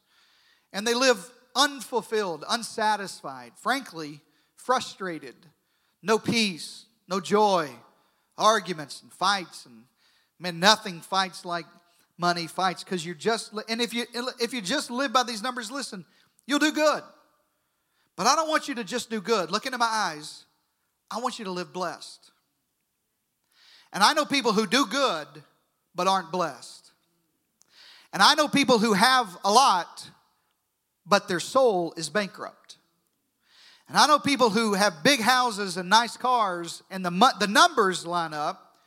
[0.74, 4.22] And they live unfulfilled, unsatisfied, frankly,
[4.56, 5.36] frustrated,
[6.02, 7.70] no peace, no joy,
[8.36, 9.68] arguments and fights.
[9.68, 9.84] And
[10.40, 11.66] man, nothing fights like
[12.18, 14.06] money fights because you're just, and if you,
[14.42, 16.04] if you just live by these numbers, listen,
[16.48, 17.04] you'll do good.
[18.16, 19.52] But I don't want you to just do good.
[19.52, 20.46] Look into my eyes.
[21.14, 22.32] I want you to live blessed.
[23.92, 25.28] And I know people who do good
[25.94, 26.92] but aren't blessed.
[28.12, 30.10] And I know people who have a lot
[31.06, 32.78] but their soul is bankrupt.
[33.88, 38.06] And I know people who have big houses and nice cars and the, the numbers
[38.06, 38.78] line up,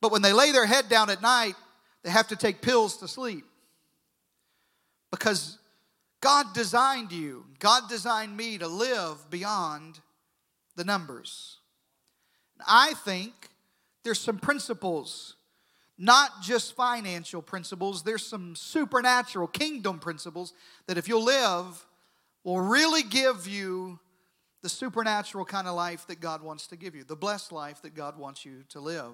[0.00, 1.54] but when they lay their head down at night,
[2.02, 3.44] they have to take pills to sleep.
[5.10, 5.58] Because
[6.20, 10.00] God designed you, God designed me to live beyond
[10.76, 11.59] the numbers.
[12.66, 13.32] I think
[14.04, 15.36] there's some principles,
[15.98, 20.52] not just financial principles, there's some supernatural kingdom principles
[20.86, 21.86] that if you'll live,
[22.44, 23.98] will really give you
[24.62, 27.94] the supernatural kind of life that God wants to give you, the blessed life that
[27.94, 29.12] God wants you to live.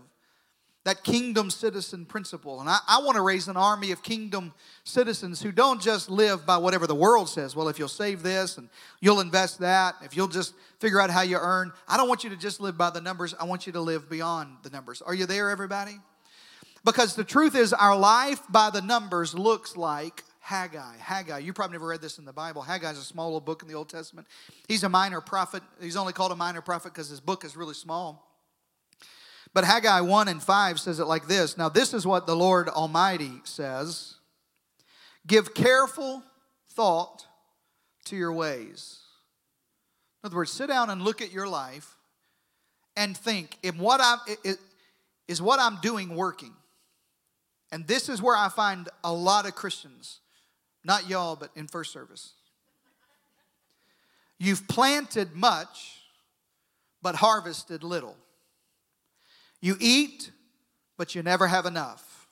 [0.87, 2.61] That kingdom citizen principle.
[2.61, 6.47] And I, I want to raise an army of kingdom citizens who don't just live
[6.47, 7.57] by whatever the world says.
[7.57, 8.69] Well, if you'll save this and
[9.01, 12.31] you'll invest that, if you'll just figure out how you earn, I don't want you
[12.31, 13.35] to just live by the numbers.
[13.35, 15.03] I want you to live beyond the numbers.
[15.03, 15.99] Are you there, everybody?
[16.85, 20.99] Because the truth is, our life by the numbers looks like Haggai.
[20.99, 22.63] Haggai, you probably never read this in the Bible.
[22.63, 24.29] Haggai is a small little book in the Old Testament.
[24.69, 25.65] He's a minor prophet.
[25.81, 28.26] He's only called a minor prophet because his book is really small.
[29.57, 32.69] But Haggai 1 and 5 says it like this Now, this is what the Lord
[32.69, 34.17] Almighty says
[35.27, 36.23] Give careful
[36.73, 37.25] thought
[38.05, 38.99] to your ways.
[40.23, 41.97] In other words, sit down and look at your life
[42.99, 44.19] and think, if what I'm,
[45.27, 46.53] is what I'm doing working?
[47.73, 50.21] And this is where I find a lot of Christians,
[50.85, 52.35] not y'all, but in first service.
[54.39, 56.03] You've planted much,
[57.01, 58.19] but harvested little.
[59.61, 60.31] You eat,
[60.97, 62.29] but you never have enough.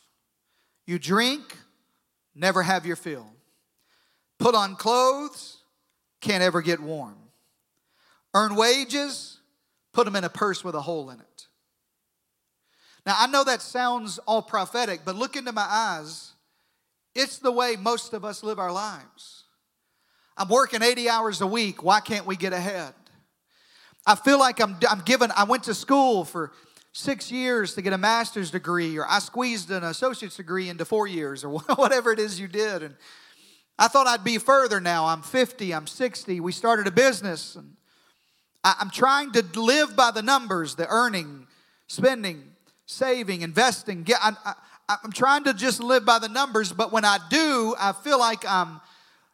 [0.86, 1.56] You drink,
[2.34, 3.26] never have your fill.
[4.38, 5.62] Put on clothes,
[6.20, 7.16] can't ever get warm.
[8.34, 9.38] Earn wages,
[9.92, 11.46] put them in a purse with a hole in it.
[13.06, 16.32] Now, I know that sounds all prophetic, but look into my eyes.
[17.14, 19.44] It's the way most of us live our lives.
[20.36, 21.82] I'm working 80 hours a week.
[21.82, 22.94] Why can't we get ahead?
[24.06, 26.52] I feel like I'm, I'm given, I went to school for
[26.94, 31.06] six years to get a master's degree, or I squeezed an associate's degree into four
[31.06, 32.82] years, or whatever it is you did.
[32.82, 32.94] And
[33.78, 35.06] I thought I'd be further now.
[35.06, 36.40] I'm 50, I'm 60.
[36.40, 37.56] We started a business.
[37.56, 37.76] And
[38.62, 41.48] I'm trying to live by the numbers, the earning,
[41.88, 42.52] spending,
[42.86, 44.06] saving, investing.
[44.14, 44.54] I,
[44.88, 48.44] I'm trying to just live by the numbers, but when I do, I feel like
[48.48, 48.80] I'm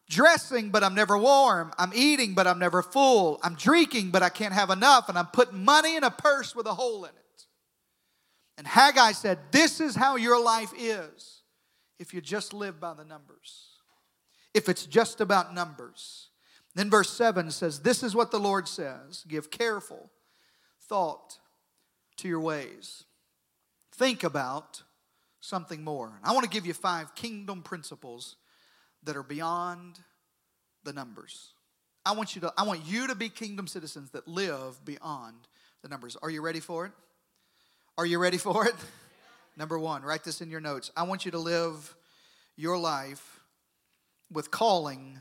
[0.09, 1.73] dressing, but I'm never warm.
[1.79, 3.38] I'm eating, but I'm never full.
[3.42, 5.11] I'm drinking, but I can't have enough.
[5.11, 7.20] And I'm putting money in a purse with a hole in it.
[8.61, 11.40] And Haggai said, This is how your life is
[11.99, 13.68] if you just live by the numbers.
[14.53, 16.29] If it's just about numbers.
[16.75, 20.11] Then verse 7 says, This is what the Lord says give careful
[20.79, 21.38] thought
[22.18, 23.05] to your ways
[23.94, 24.83] think about
[25.40, 26.20] something more.
[26.23, 28.37] I want to give you five kingdom principles
[29.05, 30.01] that are beyond
[30.85, 31.55] the numbers.
[32.05, 35.49] I want you to I want you to be kingdom citizens that live beyond
[35.81, 36.18] the numbers.
[36.20, 36.92] Are you ready for it?
[38.00, 38.74] Are you ready for it?
[39.58, 40.90] Number 1, write this in your notes.
[40.96, 41.94] I want you to live
[42.56, 43.40] your life
[44.32, 45.20] with calling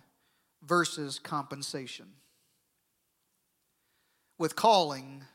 [0.63, 2.05] versus compensation.
[4.37, 5.25] With calling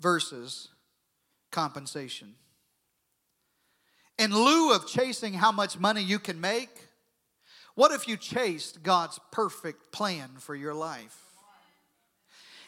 [0.00, 0.68] versus
[1.52, 2.36] compensation.
[4.18, 6.70] In lieu of chasing how much money you can make,
[7.74, 11.25] What if you chased God's perfect plan for your life?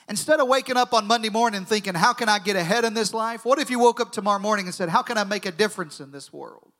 [0.09, 3.13] Instead of waking up on Monday morning thinking, How can I get ahead in this
[3.13, 3.45] life?
[3.45, 6.01] What if you woke up tomorrow morning and said, How can I make a difference
[6.01, 6.73] in this world?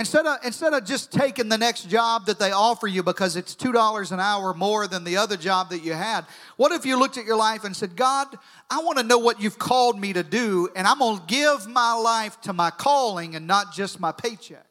[0.00, 3.56] Instead of, instead of just taking the next job that they offer you because it's
[3.56, 6.24] $2 an hour more than the other job that you had,
[6.56, 8.28] what if you looked at your life and said, God,
[8.70, 11.66] I want to know what you've called me to do, and I'm going to give
[11.66, 14.64] my life to my calling and not just my paycheck?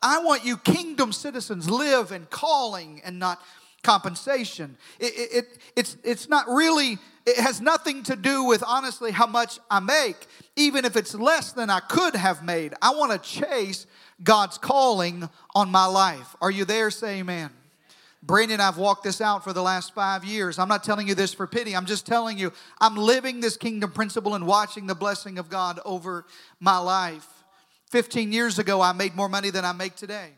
[0.00, 3.42] I want you, kingdom citizens, live in calling and not
[3.82, 4.76] compensation.
[4.98, 9.26] It, it, it, it's, it's not really, it has nothing to do with honestly how
[9.26, 12.74] much I make, even if it's less than I could have made.
[12.82, 13.86] I want to chase
[14.22, 16.36] God's calling on my life.
[16.40, 16.90] Are you there?
[16.90, 17.50] Say amen.
[18.22, 20.58] Brandon I've walked this out for the last five years.
[20.58, 21.74] I'm not telling you this for pity.
[21.74, 25.80] I'm just telling you, I'm living this kingdom principle and watching the blessing of God
[25.86, 26.26] over
[26.58, 27.26] my life.
[27.90, 30.28] 15 years ago, I made more money than I make today.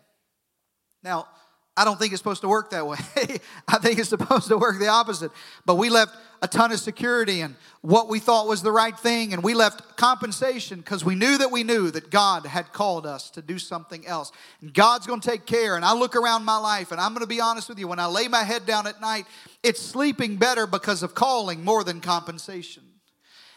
[1.02, 1.26] Now,
[1.74, 2.98] I don't think it's supposed to work that way.
[3.68, 5.30] I think it's supposed to work the opposite.
[5.64, 9.32] But we left a ton of security and what we thought was the right thing,
[9.32, 13.30] and we left compensation because we knew that we knew that God had called us
[13.30, 14.30] to do something else.
[14.60, 15.74] And God's going to take care.
[15.76, 17.98] And I look around my life, and I'm going to be honest with you, when
[17.98, 19.26] I lay my head down at night,
[19.62, 22.84] it's sleeping better because of calling more than compensation.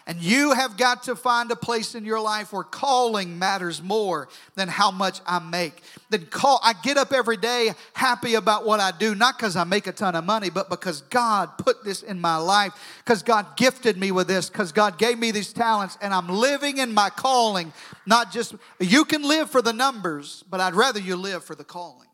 [0.08, 4.30] And you have got to find a place in your life where calling matters more
[4.54, 5.82] than how much I make.
[6.12, 9.64] Then call I get up every day happy about what I do, not because I
[9.64, 13.58] make a ton of money, but because God put this in my life, because God
[13.58, 17.10] gifted me with this, because God gave me these talents, and I'm living in my
[17.10, 17.74] calling,
[18.06, 21.64] not just you can live for the numbers, but I'd rather you live for the
[21.64, 22.08] calling.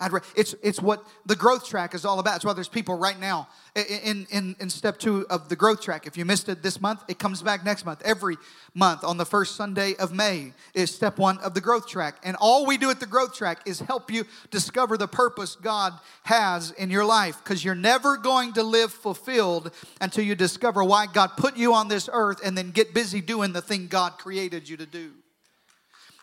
[0.00, 2.36] I'd re- it's, it's what the growth track is all about.
[2.36, 6.06] It's why there's people right now in, in, in step two of the growth track.
[6.06, 8.00] If you missed it this month, it comes back next month.
[8.04, 8.36] Every
[8.74, 12.16] month on the first Sunday of May is step one of the growth track.
[12.22, 15.94] And all we do at the growth track is help you discover the purpose God
[16.22, 21.06] has in your life because you're never going to live fulfilled until you discover why
[21.06, 24.68] God put you on this earth and then get busy doing the thing God created
[24.68, 25.10] you to do.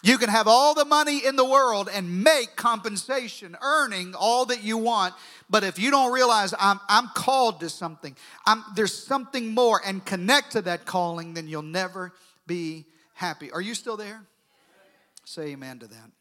[0.06, 4.64] You can have all the money in the world and make compensation, earning all that
[4.64, 5.16] you want.
[5.50, 8.16] But if you don't realize I'm, I'm called to something,
[8.46, 12.14] I'm, there's something more, and connect to that calling, then you'll never
[12.46, 13.52] be happy.
[13.52, 14.22] Are you still there?
[15.24, 16.12] Say amen to that.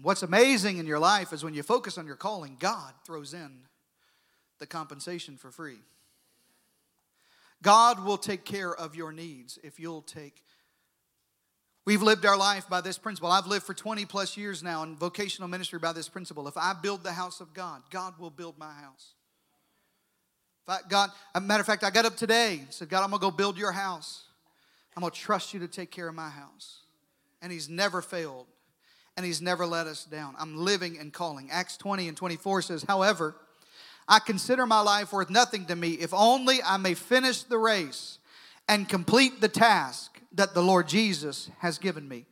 [0.00, 3.58] What's amazing in your life is when you focus on your calling, God throws in
[4.58, 5.80] the compensation for free.
[7.60, 10.42] God will take care of your needs if you'll take
[11.86, 13.30] We've lived our life by this principle.
[13.30, 16.46] I've lived for 20 plus years now in vocational ministry by this principle.
[16.46, 19.14] If I build the house of God, God will build my house.
[20.66, 23.20] If I, God, matter of fact, I got up today and said, God, I'm going
[23.20, 24.24] to go build your house.
[24.94, 26.80] I'm going to trust you to take care of my house.
[27.40, 28.46] And He's never failed,
[29.16, 30.34] and He's never let us down.
[30.38, 31.48] I'm living and calling.
[31.50, 33.34] Acts 20 and 24 says, However,
[34.06, 38.18] I consider my life worth nothing to me if only I may finish the race
[38.68, 42.26] and complete the task that the Lord Jesus has given me.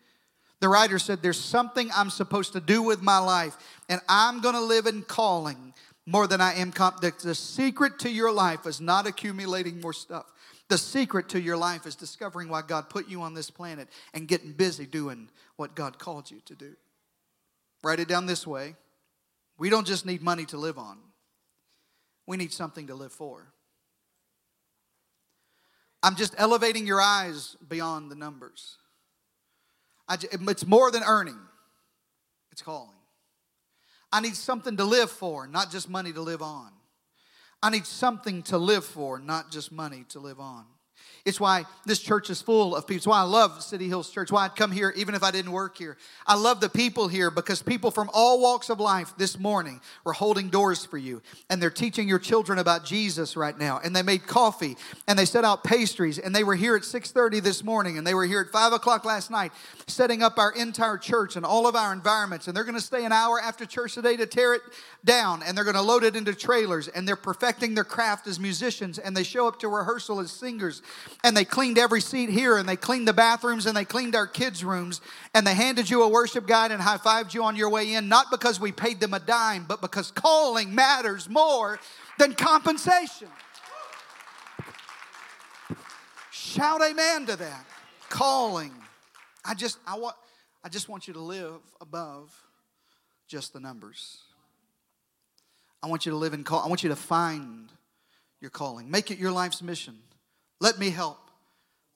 [0.61, 3.56] The writer said, There's something I'm supposed to do with my life,
[3.88, 5.74] and I'm going to live in calling
[6.06, 6.72] more than I am.
[6.72, 10.26] Comp- the, the secret to your life is not accumulating more stuff.
[10.68, 14.28] The secret to your life is discovering why God put you on this planet and
[14.28, 16.76] getting busy doing what God called you to do.
[17.82, 18.76] Write it down this way
[19.58, 20.98] we don't just need money to live on,
[22.26, 23.52] we need something to live for.
[26.02, 28.76] I'm just elevating your eyes beyond the numbers.
[30.11, 31.38] it's more than earning,
[32.52, 32.94] it's calling.
[34.12, 36.70] I need something to live for, not just money to live on.
[37.62, 40.64] I need something to live for, not just money to live on.
[41.24, 42.98] It's why this church is full of people.
[42.98, 44.31] It's why I love City Hills Church.
[44.31, 45.96] Why I'd come here even if I didn't work here.
[46.26, 50.12] I love the people here because people from all walks of life this morning were
[50.12, 51.22] holding doors for you.
[51.50, 53.81] And they're teaching your children about Jesus right now.
[53.83, 54.76] And they made coffee
[55.07, 56.18] and they set out pastries.
[56.18, 59.04] And they were here at 6:30 this morning and they were here at 5 o'clock
[59.04, 59.52] last night
[59.87, 62.47] setting up our entire church and all of our environments.
[62.49, 64.62] And they're gonna stay an hour after church today to tear it
[65.05, 68.99] down and they're gonna load it into trailers and they're perfecting their craft as musicians
[68.99, 70.82] and they show up to rehearsal as singers
[71.24, 74.26] and they cleaned every seat here and they cleaned the bathrooms and they cleaned our
[74.26, 75.00] kids' rooms
[75.34, 78.09] and they handed you a worship guide and high fived you on your way in,
[78.09, 81.78] not because we paid them a dime, but because calling matters more
[82.18, 83.28] than compensation.
[86.30, 87.66] Shout amen to that.
[88.09, 88.72] Calling.
[89.44, 90.16] I just I want
[90.64, 92.34] I just want you to live above
[93.26, 94.22] just the numbers.
[95.82, 96.61] I want you to live in call.
[96.61, 97.70] I want you to find
[98.40, 98.90] your calling.
[98.90, 99.98] Make it your life's mission.
[100.61, 101.30] Let me help.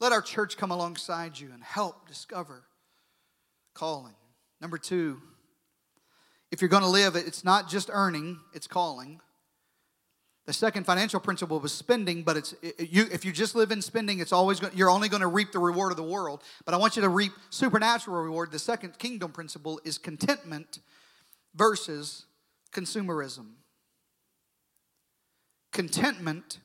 [0.00, 2.64] Let our church come alongside you and help discover
[3.74, 4.14] calling.
[4.60, 5.20] Number two,
[6.50, 9.20] if you're going to live, it's not just earning, it's calling.
[10.44, 13.06] The second financial principle was spending, but it's it, you.
[13.12, 15.60] If you just live in spending, it's always going, you're only going to reap the
[15.60, 16.42] reward of the world.
[16.64, 18.50] But I want you to reap supernatural reward.
[18.50, 20.80] The second kingdom principle is contentment
[21.54, 22.24] versus
[22.72, 23.52] consumerism.
[25.72, 26.58] Contentment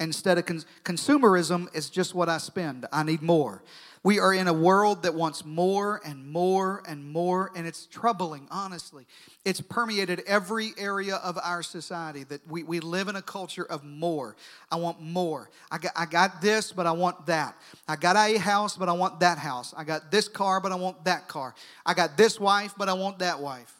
[0.00, 2.86] instead of cons- consumerism is just what I spend.
[2.92, 3.62] I need more.
[4.02, 8.46] We are in a world that wants more and more and more, and it's troubling,
[8.52, 9.04] honestly.
[9.44, 13.82] It's permeated every area of our society that we, we live in a culture of
[13.82, 14.36] more.
[14.70, 15.50] I want more.
[15.72, 17.56] I got, I got this, but I want that.
[17.88, 19.74] I got a house, but I want that house.
[19.76, 21.56] I got this car, but I want that car.
[21.84, 23.75] I got this wife, but I want that wife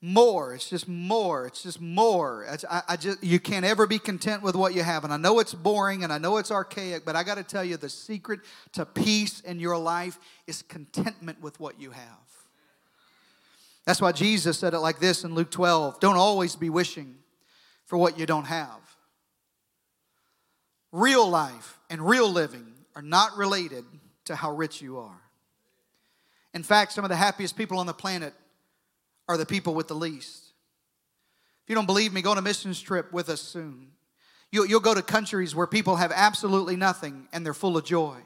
[0.00, 0.54] more.
[0.54, 1.46] It's just more.
[1.46, 2.46] It's just more.
[2.70, 5.04] I, I, just you can't ever be content with what you have.
[5.04, 7.64] And i know it's boring and i know it's archaic but i got to tell
[7.64, 8.40] you the secret
[8.72, 12.04] to peace in your life is contentment with what you have.
[13.84, 17.16] That's why jesus said it like this in luke 12 don't always be wishing
[17.86, 18.78] for what you don't have.
[20.92, 23.84] Real life and real living are not related
[24.26, 25.20] to how rich you are.
[26.54, 28.32] In fact some of the happiest people on the planet
[29.28, 30.52] are the people with the least.
[31.64, 33.88] If you don't believe me, go on a missions trip with us soon.
[34.50, 38.16] You'll, you'll go to countries where people have absolutely nothing and they're full of joy.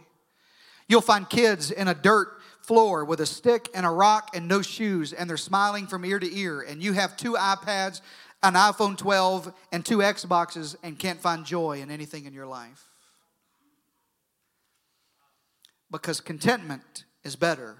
[0.88, 2.28] You'll find kids in a dirt
[2.60, 6.20] floor with a stick and a rock and no shoes, and they're smiling from ear
[6.20, 6.60] to ear.
[6.60, 8.00] And you have two iPads,
[8.42, 12.88] an iPhone 12, and two Xboxes, and can't find joy in anything in your life.
[15.90, 17.78] Because contentment is better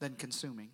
[0.00, 0.70] than consuming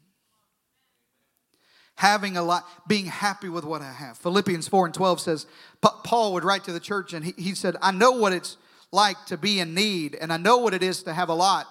[1.99, 4.17] having a lot, being happy with what I have.
[4.19, 5.47] Philippians 4 and 12 says,
[5.81, 8.57] Paul would write to the church and he, he said, I know what it's
[8.93, 11.67] like to be in need, and I know what it is to have a lot.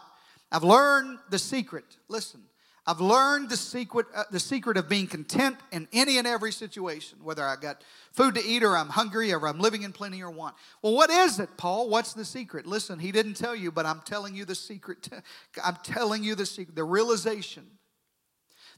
[0.51, 1.85] I've learned the secret.
[2.09, 2.41] Listen,
[2.85, 7.19] I've learned the secret, uh, the secret of being content in any and every situation,
[7.23, 10.29] whether I got food to eat or I'm hungry or I'm living in plenty or
[10.29, 10.55] want.
[10.81, 11.89] Well, what is it, Paul?
[11.89, 12.67] What's the secret?
[12.67, 15.07] Listen, he didn't tell you, but I'm telling you the secret.
[15.63, 17.65] I'm telling you the secret, the realization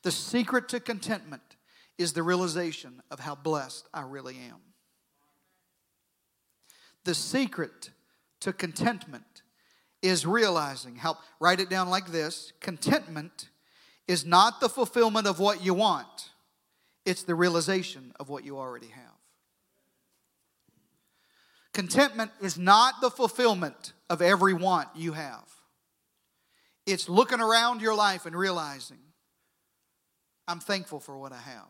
[0.03, 1.57] the secret to contentment
[1.97, 4.61] is the realization of how blessed I really am.
[7.03, 7.89] The secret
[8.41, 9.43] to contentment
[10.01, 13.49] is realizing how, write it down like this contentment
[14.07, 16.29] is not the fulfillment of what you want,
[17.05, 19.03] it's the realization of what you already have.
[21.73, 25.47] Contentment is not the fulfillment of every want you have.
[26.85, 28.97] It's looking around your life and realizing
[30.49, 31.69] I'm thankful for what I have.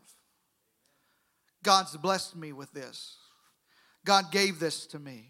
[1.64, 3.18] God's blessed me with this.
[4.06, 5.26] God gave this to me.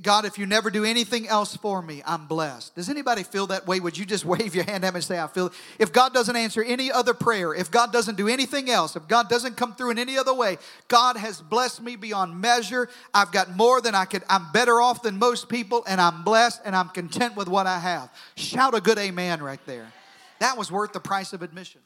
[0.00, 2.76] God, if you never do anything else for me, I'm blessed.
[2.76, 3.80] Does anybody feel that way?
[3.80, 5.54] Would you just wave your hand at me and say, I feel it?
[5.80, 9.28] If God doesn't answer any other prayer, if God doesn't do anything else, if God
[9.28, 12.88] doesn't come through in any other way, God has blessed me beyond measure.
[13.12, 14.22] I've got more than I could.
[14.28, 17.80] I'm better off than most people, and I'm blessed and I'm content with what I
[17.80, 18.12] have.
[18.36, 19.90] Shout a good amen right there.
[20.38, 21.80] That was worth the price of admission.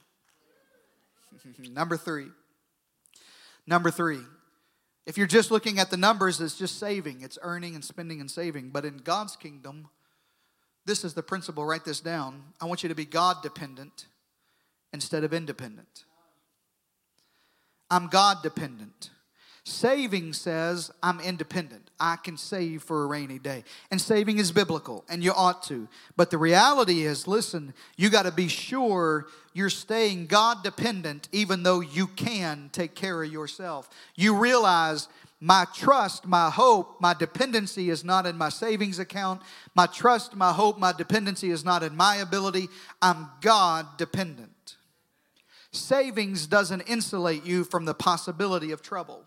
[1.72, 2.28] Number three.
[3.66, 4.20] Number three.
[5.06, 8.30] If you're just looking at the numbers, it's just saving, it's earning and spending and
[8.30, 8.70] saving.
[8.70, 9.88] But in God's kingdom,
[10.84, 11.64] this is the principle.
[11.64, 12.42] Write this down.
[12.60, 14.06] I want you to be God dependent
[14.92, 16.04] instead of independent.
[17.90, 19.10] I'm God dependent.
[19.64, 21.87] Saving says I'm independent.
[22.00, 23.64] I can save for a rainy day.
[23.90, 25.88] And saving is biblical, and you ought to.
[26.16, 31.62] But the reality is listen, you got to be sure you're staying God dependent, even
[31.62, 33.88] though you can take care of yourself.
[34.14, 35.08] You realize
[35.40, 39.42] my trust, my hope, my dependency is not in my savings account.
[39.74, 42.68] My trust, my hope, my dependency is not in my ability.
[43.00, 44.76] I'm God dependent.
[45.70, 49.26] Savings doesn't insulate you from the possibility of trouble.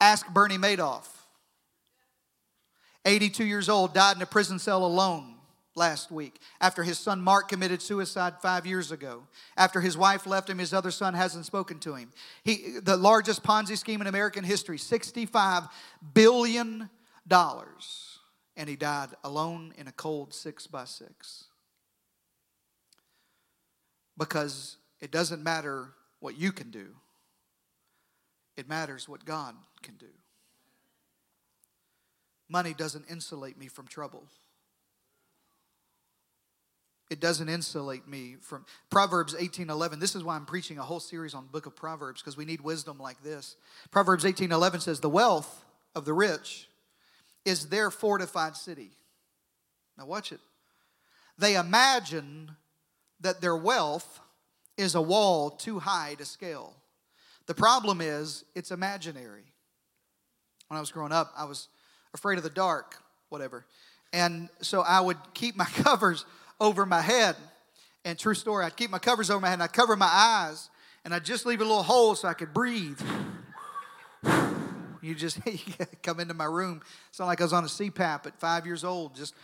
[0.00, 1.06] Ask Bernie Madoff.
[3.04, 5.34] 82 years old, died in a prison cell alone
[5.74, 9.22] last week after his son Mark committed suicide five years ago.
[9.56, 12.12] After his wife left him, his other son hasn't spoken to him.
[12.44, 15.68] He, the largest Ponzi scheme in American history, $65
[16.12, 16.90] billion.
[17.30, 21.44] And he died alone in a cold six by six.
[24.18, 26.88] Because it doesn't matter what you can do,
[28.60, 30.06] it matters what God can do.
[32.48, 34.24] Money doesn't insulate me from trouble.
[37.08, 39.98] It doesn't insulate me from Proverbs 18:11.
[39.98, 42.60] This is why I'm preaching a whole series on book of Proverbs because we need
[42.60, 43.56] wisdom like this.
[43.90, 46.68] Proverbs 18:11 says, "The wealth of the rich
[47.44, 48.96] is their fortified city."
[49.96, 50.40] Now watch it.
[51.38, 52.56] They imagine
[53.20, 54.20] that their wealth
[54.76, 56.79] is a wall too high to scale.
[57.46, 59.44] The problem is, it's imaginary.
[60.68, 61.68] When I was growing up, I was
[62.14, 62.96] afraid of the dark,
[63.28, 63.66] whatever.
[64.12, 66.24] And so I would keep my covers
[66.60, 67.36] over my head.
[68.04, 70.70] And true story, I'd keep my covers over my head and I'd cover my eyes
[71.04, 73.00] and I'd just leave a little hole so I could breathe.
[75.02, 75.38] You just
[76.02, 76.82] come into my room.
[77.08, 79.14] It's not like I was on a CPAP at five years old.
[79.14, 79.34] Just.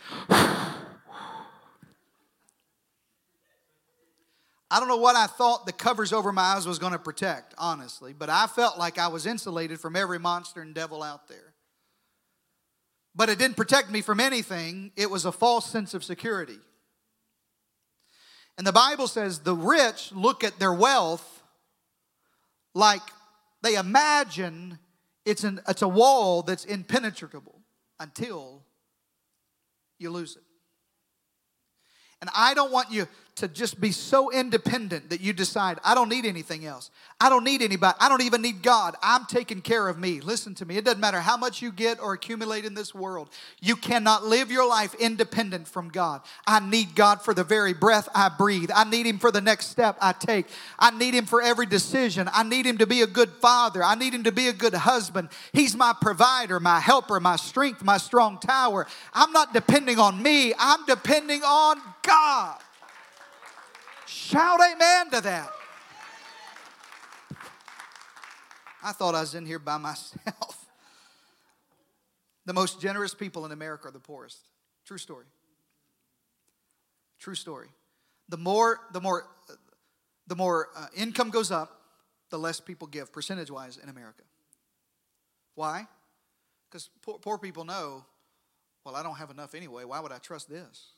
[4.69, 7.53] I don't know what I thought the covers over my eyes was going to protect,
[7.57, 11.53] honestly, but I felt like I was insulated from every monster and devil out there.
[13.15, 16.59] But it didn't protect me from anything, it was a false sense of security.
[18.57, 21.43] And the Bible says the rich look at their wealth
[22.73, 23.01] like
[23.61, 24.79] they imagine
[25.25, 27.61] it's, an, it's a wall that's impenetrable
[27.99, 28.63] until
[29.99, 30.43] you lose it.
[32.21, 33.07] And I don't want you
[33.37, 36.89] to just be so independent that you decide, I don't need anything else.
[37.21, 37.95] I don't need anybody.
[37.99, 38.95] I don't even need God.
[39.01, 40.21] I'm taking care of me.
[40.21, 40.77] Listen to me.
[40.77, 43.29] It doesn't matter how much you get or accumulate in this world.
[43.61, 46.21] You cannot live your life independent from God.
[46.47, 48.71] I need God for the very breath I breathe.
[48.73, 50.47] I need Him for the next step I take.
[50.79, 52.27] I need Him for every decision.
[52.33, 53.83] I need Him to be a good father.
[53.83, 55.29] I need Him to be a good husband.
[55.53, 58.87] He's my provider, my helper, my strength, my strong tower.
[59.13, 62.57] I'm not depending on me, I'm depending on God.
[64.27, 65.49] Shout amen to that.
[68.83, 70.65] I thought I was in here by myself.
[72.45, 74.39] The most generous people in America are the poorest.
[74.85, 75.23] True story.
[77.19, 77.69] True story.
[78.27, 79.23] The more, the more,
[80.27, 81.79] the more uh, income goes up,
[82.29, 84.23] the less people give, percentage wise, in America.
[85.55, 85.87] Why?
[86.69, 88.03] Because poor, poor people know,
[88.83, 89.85] well, I don't have enough anyway.
[89.85, 90.96] Why would I trust this?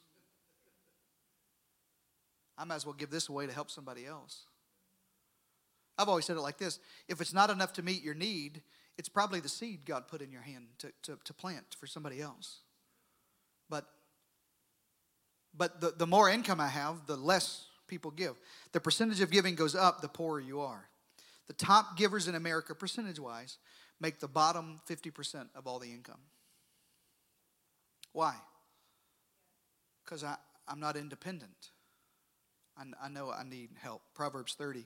[2.59, 4.43] I might as well give this away to help somebody else.
[5.97, 8.61] I've always said it like this if it's not enough to meet your need,
[8.97, 12.21] it's probably the seed God put in your hand to, to, to plant for somebody
[12.21, 12.59] else.
[13.69, 13.85] But
[15.57, 18.35] but the, the more income I have, the less people give.
[18.71, 20.87] The percentage of giving goes up, the poorer you are.
[21.47, 23.57] The top givers in America, percentage wise,
[23.99, 26.19] make the bottom 50% of all the income.
[28.13, 28.35] Why?
[30.05, 31.71] Because I'm not independent.
[32.79, 34.01] I, I know I need help.
[34.15, 34.85] Proverbs 30.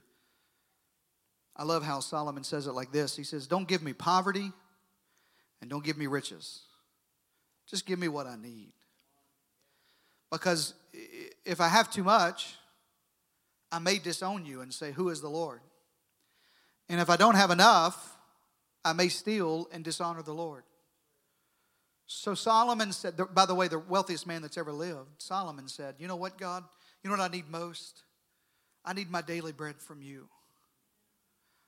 [1.55, 4.51] I love how Solomon says it like this He says, Don't give me poverty
[5.61, 6.61] and don't give me riches.
[7.69, 8.73] Just give me what I need.
[10.31, 10.73] Because
[11.45, 12.55] if I have too much,
[13.71, 15.61] I may disown you and say, Who is the Lord?
[16.89, 18.17] And if I don't have enough,
[18.83, 20.63] I may steal and dishonor the Lord.
[22.05, 26.07] So Solomon said, by the way, the wealthiest man that's ever lived, Solomon said, You
[26.07, 26.63] know what, God?
[27.03, 28.03] You know what I need most?
[28.85, 30.27] I need my daily bread from you.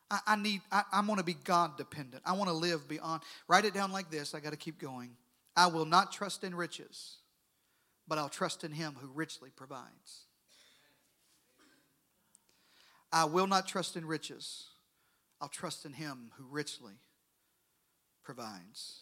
[0.09, 2.23] I, I need, I, I want to be God dependent.
[2.25, 3.21] I want to live beyond.
[3.47, 4.33] Write it down like this.
[4.33, 5.11] I got to keep going.
[5.55, 7.17] I will not trust in riches,
[8.07, 10.25] but I'll trust in him who richly provides.
[13.11, 14.67] I will not trust in riches.
[15.41, 16.99] I'll trust in him who richly
[18.23, 18.99] provides.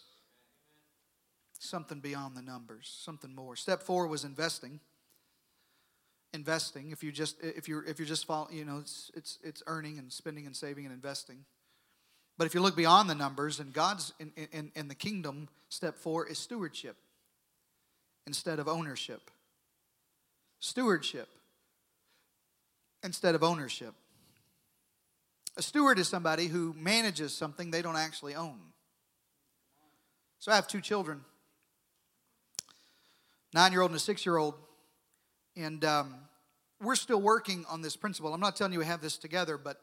[1.59, 3.55] Something beyond the numbers, something more.
[3.55, 4.79] Step four was investing
[6.34, 9.61] investing if you just if you're if you're just following you know it's it's it's
[9.67, 11.45] earning and spending and saving and investing.
[12.38, 15.97] But if you look beyond the numbers and god's in, in, in the kingdom step
[15.97, 16.97] four is stewardship
[18.25, 19.29] instead of ownership.
[20.59, 21.27] Stewardship
[23.03, 23.93] instead of ownership.
[25.55, 28.59] A steward is somebody who manages something they don't actually own.
[30.39, 31.21] So i have two children
[33.53, 34.55] nine year old and a six year old
[35.56, 36.16] and um,
[36.82, 38.34] we're still working on this principle.
[38.34, 39.78] I'm not telling you we have this together, but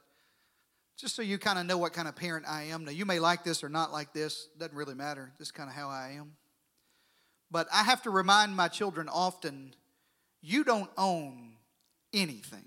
[0.96, 2.84] just so you kind of know what kind of parent I am.
[2.84, 5.32] Now, you may like this or not like this, doesn't really matter.
[5.38, 6.32] This is kind of how I am.
[7.50, 9.74] But I have to remind my children often
[10.42, 11.52] you don't own
[12.12, 12.64] anything.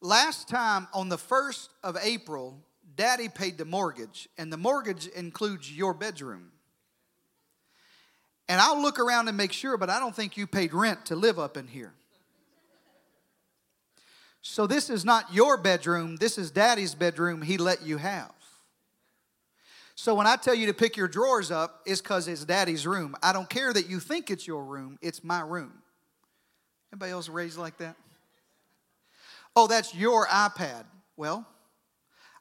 [0.00, 2.58] Last time on the 1st of April,
[2.96, 6.51] Daddy paid the mortgage, and the mortgage includes your bedroom.
[8.48, 11.16] And I'll look around and make sure, but I don't think you paid rent to
[11.16, 11.92] live up in here.
[14.42, 18.32] So this is not your bedroom, this is daddy's bedroom he let you have.
[19.94, 23.14] So when I tell you to pick your drawers up, it's because it's daddy's room.
[23.22, 25.72] I don't care that you think it's your room, it's my room.
[26.92, 27.96] Anybody else raised like that?
[29.54, 30.84] Oh, that's your iPad.
[31.16, 31.46] Well,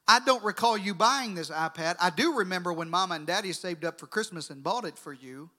[0.08, 1.96] I don't recall you buying this iPad.
[2.02, 5.14] I do remember when mama and daddy saved up for Christmas and bought it for
[5.14, 5.50] you.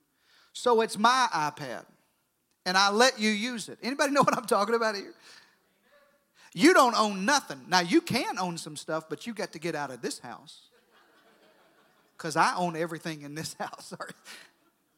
[0.53, 1.85] So it's my iPad.
[2.65, 3.79] and I let you use it.
[3.83, 5.13] Anybody know what I'm talking about here?
[6.53, 7.59] You don't own nothing.
[7.67, 10.61] Now you can own some stuff, but you got to get out of this house.
[12.15, 13.87] Because I own everything in this house.
[13.87, 14.11] Sorry.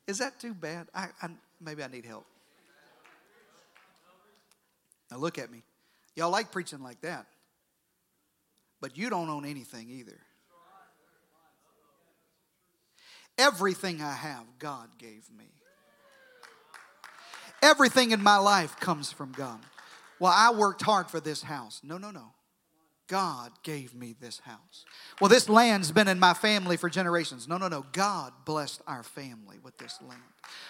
[0.06, 0.88] Is that too bad?
[0.94, 1.30] I, I,
[1.62, 2.26] maybe I need help.
[5.10, 5.64] Now look at me.
[6.16, 7.26] Y'all like preaching like that.
[8.82, 10.20] But you don't own anything either.
[13.38, 15.46] Everything I have, God gave me.
[17.62, 19.60] Everything in my life comes from God.
[20.20, 21.82] Well, I worked hard for this house.
[21.84, 22.32] No, no, no.
[23.08, 24.86] God gave me this house.
[25.22, 27.48] Well, this land's been in my family for generations.
[27.48, 27.86] No, no, no.
[27.92, 30.22] God blessed our family with this land.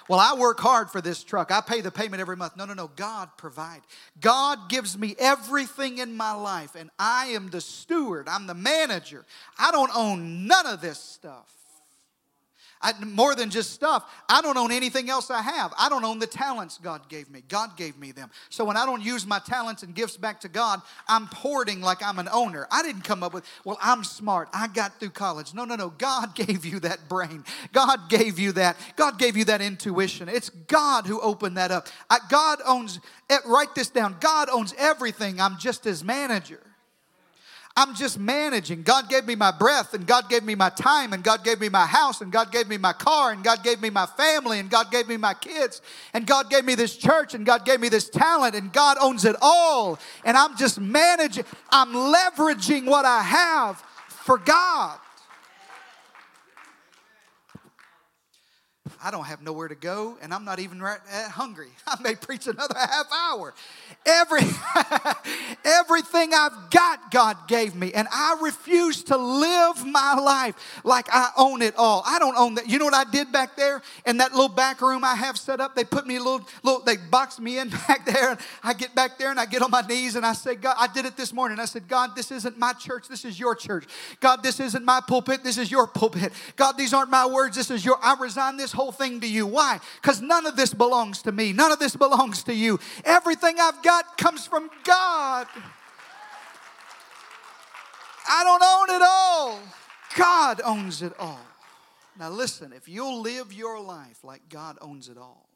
[0.09, 1.49] Well, I work hard for this truck.
[1.51, 2.57] I pay the payment every month.
[2.57, 2.89] No, no, no.
[2.95, 3.81] God provide.
[4.19, 8.27] God gives me everything in my life, and I am the steward.
[8.27, 9.25] I'm the manager.
[9.57, 11.49] I don't own none of this stuff.
[12.81, 15.73] I, more than just stuff, I don't own anything else I have.
[15.79, 17.41] I don't own the talents God gave me.
[17.47, 18.29] God gave me them.
[18.49, 22.03] So when I don't use my talents and gifts back to God, I'm hoarding like
[22.03, 22.67] I'm an owner.
[22.71, 24.49] I didn't come up with, well, I'm smart.
[24.53, 25.53] I got through college.
[25.53, 25.89] No, no, no.
[25.89, 27.43] God gave you that brain.
[27.71, 28.77] God gave you that.
[28.95, 30.29] God gave you that intuition.
[30.29, 31.87] It's God who opened that up.
[32.09, 32.99] I, God owns,
[33.29, 34.17] eh, write this down.
[34.19, 35.39] God owns everything.
[35.39, 36.59] I'm just his manager.
[37.77, 38.83] I'm just managing.
[38.83, 41.67] God gave me my breath, and God gave me my time, and God gave me
[41.67, 44.69] my house, and God gave me my car, and God gave me my family, and
[44.69, 45.81] God gave me my kids,
[46.13, 49.25] and God gave me this church, and God gave me this talent, and God owns
[49.25, 49.99] it all.
[50.23, 54.97] And I'm just managing, I'm leveraging what I have for God.
[59.03, 61.69] I don't have nowhere to go, and I'm not even right, hungry.
[61.87, 63.53] I may preach another half hour.
[64.05, 64.41] Every,
[65.65, 71.29] everything I've got, God gave me, and I refuse to live my life like I
[71.37, 72.03] own it all.
[72.05, 72.69] I don't own that.
[72.69, 75.59] You know what I did back there in that little back room I have set
[75.59, 75.75] up?
[75.75, 78.95] They put me a little, little they boxed me in back there, and I get
[78.95, 81.17] back there and I get on my knees and I say, God, I did it
[81.17, 81.59] this morning.
[81.59, 83.07] I said, God, this isn't my church.
[83.07, 83.85] This is your church.
[84.19, 85.43] God, this isn't my pulpit.
[85.43, 86.31] This is your pulpit.
[86.55, 87.55] God, these aren't my words.
[87.55, 87.97] This is your.
[88.01, 89.45] I resign this whole thing to you.
[89.45, 89.79] Why?
[90.01, 91.53] Because none of this belongs to me.
[91.53, 92.79] None of this belongs to you.
[93.03, 95.47] Everything I've got comes from God.
[98.27, 99.59] I don't own it all.
[100.17, 101.45] God owns it all.
[102.17, 105.49] Now, listen, if you'll live your life like God owns it all,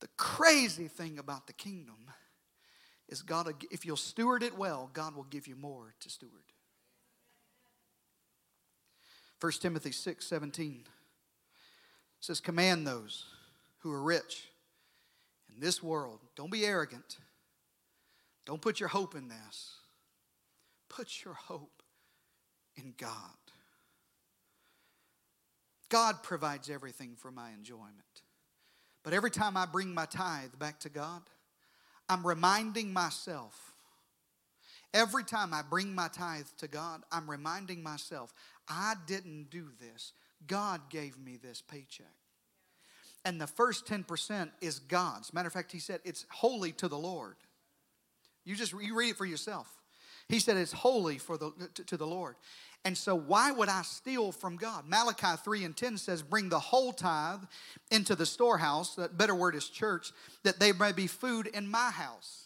[0.00, 1.96] the crazy thing about the kingdom
[3.08, 6.32] is God, if you'll steward it well, God will give you more to steward.
[9.40, 10.84] 1 Timothy 6 17
[12.20, 13.24] says, Command those
[13.78, 14.48] who are rich
[15.52, 16.20] in this world.
[16.36, 17.18] Don't be arrogant.
[18.46, 19.76] Don't put your hope in this.
[20.88, 21.82] Put your hope
[22.76, 23.10] in God.
[25.88, 27.94] God provides everything for my enjoyment.
[29.02, 31.22] But every time I bring my tithe back to God,
[32.08, 33.74] I'm reminding myself.
[34.92, 38.34] Every time I bring my tithe to God, I'm reminding myself,
[38.68, 40.12] I didn't do this.
[40.46, 42.06] God gave me this paycheck
[43.24, 45.32] and the first 10% is God's.
[45.34, 47.36] Matter of fact, he said it's holy to the Lord.
[48.44, 49.68] You just you read it for yourself.
[50.28, 52.36] He said it's holy for the to, to the Lord.
[52.84, 54.88] And so why would I steal from God?
[54.88, 57.42] Malachi 3 and 10 says, Bring the whole tithe
[57.90, 60.12] into the storehouse, that better word is church,
[60.44, 62.44] that they may be food in my house.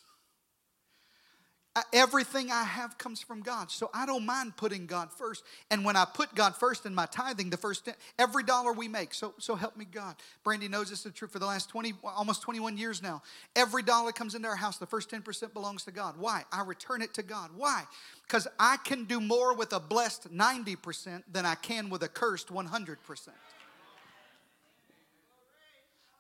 [1.93, 3.69] Everything I have comes from God.
[3.69, 5.43] So I don't mind putting God first.
[5.73, 9.13] And when I put God first in my tithing, the first every dollar we make,
[9.13, 10.15] so so help me God.
[10.45, 13.23] Brandy knows this is true for the last 20 almost 21 years now.
[13.57, 16.15] Every dollar comes into our house, the first 10% belongs to God.
[16.17, 16.45] Why?
[16.53, 17.51] I return it to God.
[17.57, 17.83] Why?
[18.25, 22.49] Because I can do more with a blessed 90% than I can with a cursed
[22.49, 22.99] 100%.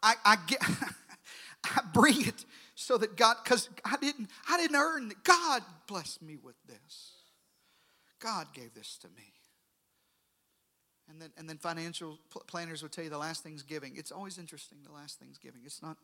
[0.03, 0.63] I, I get
[1.65, 2.45] I bring it
[2.85, 5.17] so that God, because I didn't, I didn't earn it.
[5.25, 7.13] God blessed me with this.
[8.21, 9.33] God gave this to me.
[11.09, 13.97] And then, and then financial planners would tell you the last thing's giving.
[13.97, 15.63] It's always interesting, the last thing's giving.
[15.65, 15.97] It's not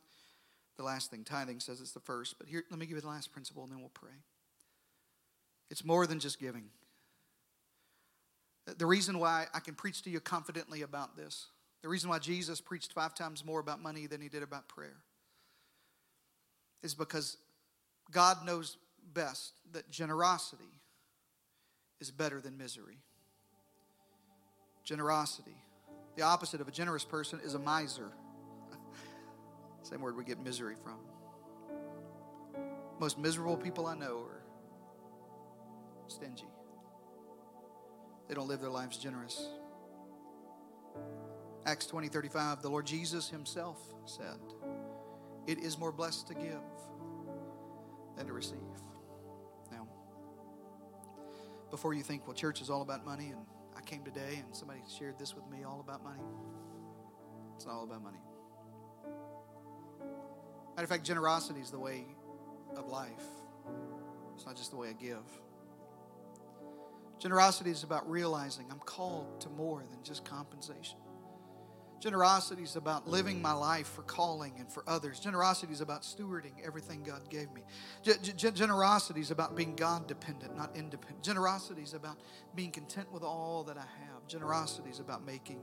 [0.76, 1.24] the last thing.
[1.24, 2.38] Tithing says it's the first.
[2.38, 4.10] But here, let me give you the last principle and then we'll pray.
[5.70, 6.64] It's more than just giving.
[8.78, 11.46] The reason why I can preach to you confidently about this,
[11.82, 14.96] the reason why Jesus preached five times more about money than he did about prayer,
[16.82, 17.36] is because
[18.10, 18.76] God knows
[19.12, 20.64] best that generosity
[22.00, 22.98] is better than misery.
[24.84, 25.56] Generosity.
[26.16, 28.10] The opposite of a generous person is a miser.
[29.82, 30.98] Same word we get misery from.
[32.98, 34.42] Most miserable people I know are
[36.08, 36.48] stingy.
[38.28, 39.48] They don't live their lives generous.
[41.66, 44.38] Acts 20 35, the Lord Jesus himself said,
[45.46, 46.60] it is more blessed to give
[48.16, 48.58] than to receive.
[49.70, 49.86] Now,
[51.70, 54.80] before you think, well, church is all about money, and I came today and somebody
[54.98, 56.22] shared this with me all about money,
[57.56, 58.20] it's not all about money.
[60.76, 62.04] Matter of fact, generosity is the way
[62.76, 63.26] of life.
[64.34, 65.24] It's not just the way I give.
[67.18, 70.96] Generosity is about realizing I'm called to more than just compensation.
[72.00, 75.20] Generosity is about living my life for calling and for others.
[75.20, 77.62] Generosity is about stewarding everything God gave me.
[78.34, 81.22] generosity is about being God dependent, not independent.
[81.22, 82.18] Generosity is about
[82.54, 84.26] being content with all that I have.
[84.26, 85.60] Generosity is about making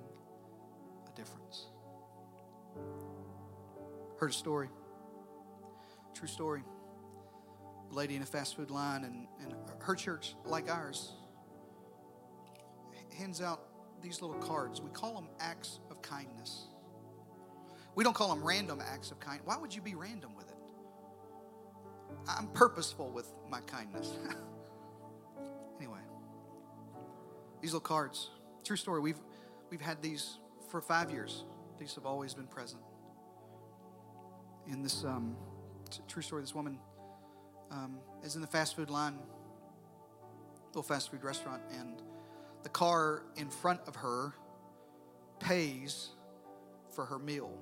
[1.12, 1.66] a difference.
[4.20, 4.70] Heard a story,
[6.14, 6.62] true story.
[7.90, 11.14] A lady in a fast food line, and, and her church, like ours,
[13.18, 13.67] hands out
[14.02, 14.82] these little cards.
[14.82, 16.68] We call them acts of kindness.
[17.96, 19.48] We don't call them random acts of kindness.
[19.48, 20.58] Why would you be random with it?
[22.28, 24.12] I'm purposeful with my kindness.
[25.78, 26.00] anyway,
[27.62, 28.30] these little cards.
[28.64, 29.00] True story.
[29.00, 29.20] We've
[29.70, 30.40] we've had these
[30.70, 31.46] for five years.
[31.80, 32.82] These have always been present.
[34.68, 35.36] In this um,
[36.08, 36.80] true story, this woman
[37.72, 39.18] um, is in the fast food line,
[40.68, 42.02] little fast food restaurant, and
[42.68, 44.34] the car in front of her
[45.40, 46.10] pays
[46.94, 47.58] for her meal.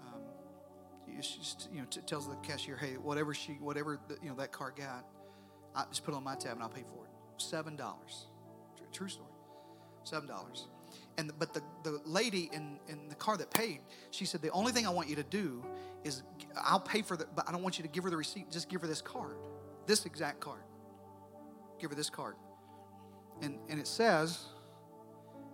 [0.00, 0.22] Um,
[1.22, 4.34] she just, you know, t- tells the cashier, "Hey, whatever she, whatever the, you know
[4.34, 5.06] that car got,
[5.72, 7.10] I just put it on my tab and I'll pay for it.
[7.40, 8.26] Seven dollars.
[8.92, 9.30] True story.
[10.02, 10.66] Seven dollars.
[11.16, 13.78] And the, but the, the lady in, in the car that paid,
[14.10, 15.64] she said, the only thing I want you to do
[16.02, 16.24] is
[16.56, 18.50] I'll pay for the, but I don't want you to give her the receipt.
[18.50, 19.36] Just give her this card,
[19.86, 20.62] this exact card.
[21.78, 22.34] Give her this card.
[23.42, 24.46] And, and it says,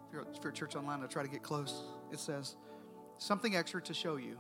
[0.09, 1.85] if you're, if you're church online, I'll try to get close.
[2.13, 2.57] It says,
[3.19, 4.39] something extra to show you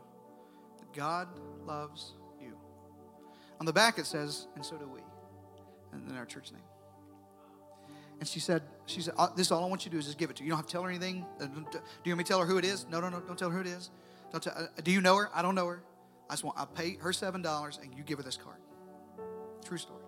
[0.79, 1.29] that God
[1.67, 2.57] loves you.
[3.61, 5.01] On the back, it says, and so do we.
[5.93, 6.63] And then our church name.
[8.21, 10.19] And she said, she said, uh, this all I want you to do is just
[10.19, 10.45] give it to her.
[10.45, 11.27] You don't have to tell her anything.
[11.41, 11.53] Uh, do
[12.05, 12.87] you want me to tell her who it is?
[12.91, 13.91] No, no, no, don't tell her who it is.
[14.31, 15.31] Don't tell, uh, do you know her?
[15.35, 15.83] I don't know her.
[16.31, 18.59] I just want, I'll pay her $7 and you give her this card.
[19.65, 20.04] True story.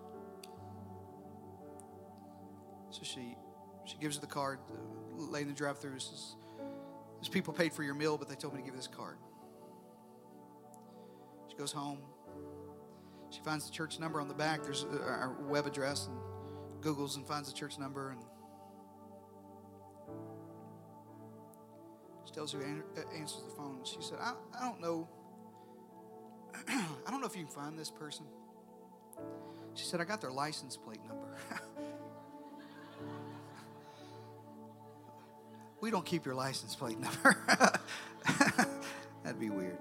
[2.97, 3.37] So she
[3.85, 4.59] she gives her the card.
[5.19, 6.37] The lady in the drive-through says,
[7.21, 9.19] "These people paid for your meal, but they told me to give you this card."
[11.51, 11.99] She goes home.
[13.29, 14.63] She finds the church number on the back.
[14.63, 16.17] There's our web address and
[16.81, 18.21] Google's and finds the church number and
[22.25, 23.81] she tells who uh, answers the phone.
[23.85, 25.07] She said, "I, I don't know.
[26.67, 28.25] I don't know if you can find this person."
[29.75, 31.37] She said, "I got their license plate number."
[35.81, 37.37] we don't keep your license plate number.
[39.23, 39.79] That'd be weird.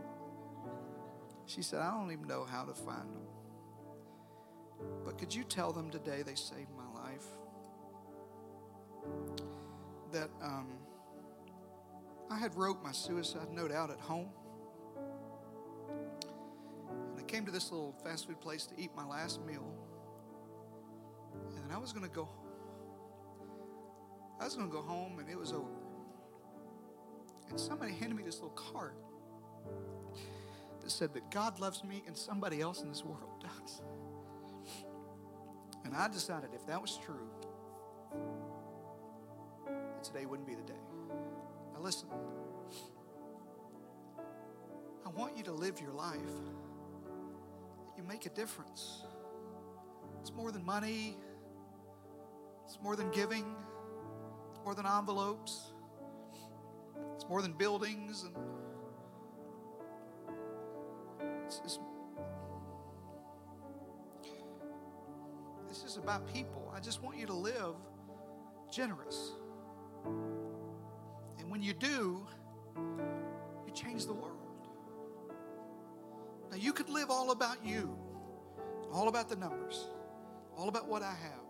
[1.45, 3.21] She said, I don't even know how to find them.
[5.05, 7.25] But could you tell them today they saved my life?
[10.11, 10.67] That um,
[12.29, 14.29] I had wrote my suicide note out at home.
[16.89, 19.71] And I came to this little fast food place to eat my last meal.
[21.55, 22.27] And I was going to go
[24.39, 25.84] I was going to go home and it was over.
[27.49, 28.95] And somebody handed me this little card
[30.81, 33.81] that said that God loves me and somebody else in this world does.
[35.83, 37.27] And I decided if that was true,
[39.65, 40.73] that today wouldn't be the day.
[41.73, 42.07] Now, listen.
[45.05, 46.19] I want you to live your life.
[47.95, 49.03] You make a difference.
[50.21, 51.15] It's more than money,
[52.65, 53.45] it's more than giving,
[54.49, 55.74] it's more than envelopes.
[57.15, 58.35] It's more than buildings and
[61.45, 61.79] it's, it's,
[65.67, 66.71] this is about people.
[66.75, 67.75] I just want you to live
[68.71, 69.31] generous.
[70.05, 72.25] And when you do,
[72.75, 74.31] you change the world.
[76.51, 77.97] Now, you could live all about you,
[78.91, 79.87] all about the numbers,
[80.57, 81.44] all about what I have.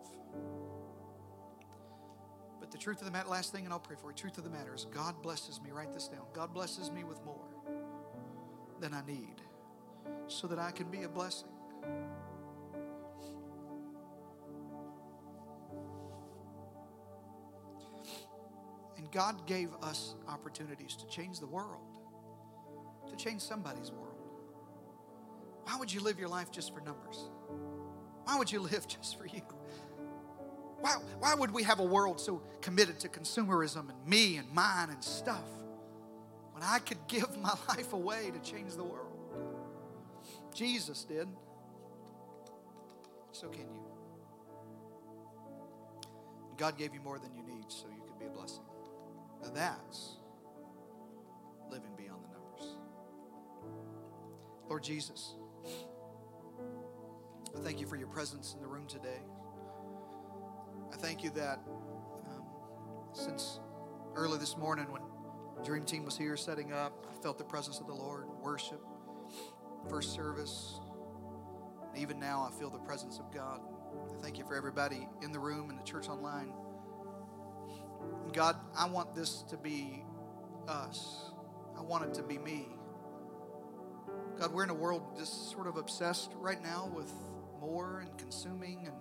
[2.76, 4.16] The truth of the matter, last thing, and I'll pray for you.
[4.18, 5.72] Truth of the matter is, God blesses me.
[5.72, 6.26] Write this down.
[6.34, 7.48] God blesses me with more
[8.82, 9.42] than I need
[10.28, 11.48] so that I can be a blessing.
[18.98, 21.98] And God gave us opportunities to change the world,
[23.10, 24.20] to change somebody's world.
[25.64, 27.30] Why would you live your life just for numbers?
[28.26, 29.44] Why would you live just for you?
[30.86, 34.90] Why, why would we have a world so committed to consumerism and me and mine
[34.92, 35.44] and stuff?
[36.56, 39.12] when I could give my life away to change the world.
[40.54, 41.28] Jesus did.
[43.34, 43.82] So can you.
[46.58, 48.64] God gave you more than you need so you could be a blessing.
[49.44, 50.14] Now that's
[51.70, 52.78] living beyond the numbers.
[54.70, 55.36] Lord Jesus,
[57.54, 59.20] I thank you for your presence in the room today.
[60.94, 61.60] I thank you that
[62.30, 62.44] um,
[63.14, 63.60] since
[64.16, 65.02] early this morning when
[65.64, 68.82] Dream Team was here setting up, I felt the presence of the Lord, worship,
[69.90, 70.80] first service.
[71.96, 73.62] Even now, I feel the presence of God.
[74.10, 76.52] I thank you for everybody in the room and the church online.
[78.34, 80.04] God, I want this to be
[80.68, 81.32] us.
[81.78, 82.68] I want it to be me.
[84.40, 87.12] God, we're in a world just sort of obsessed right now with
[87.60, 88.96] more and consuming and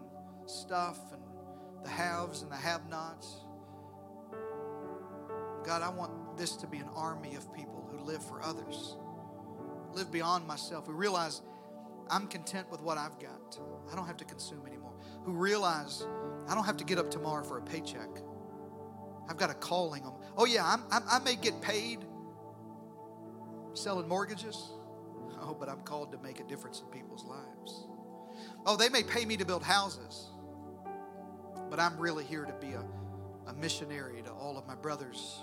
[0.48, 1.23] stuff and
[1.84, 3.44] the haves and the have nots.
[5.64, 8.96] God, I want this to be an army of people who live for others,
[9.92, 11.42] live beyond myself, who realize
[12.10, 13.58] I'm content with what I've got.
[13.90, 14.92] I don't have to consume anymore.
[15.24, 16.04] Who realize
[16.48, 18.08] I don't have to get up tomorrow for a paycheck.
[19.28, 20.20] I've got a calling on.
[20.36, 22.04] Oh yeah, I'm, I'm, i may get paid
[23.72, 24.72] selling mortgages.
[25.40, 27.86] Oh, but I'm called to make a difference in people's lives.
[28.66, 30.30] Oh, they may pay me to build houses,
[31.74, 32.84] but I'm really here to be a,
[33.48, 35.40] a missionary to all of my brothers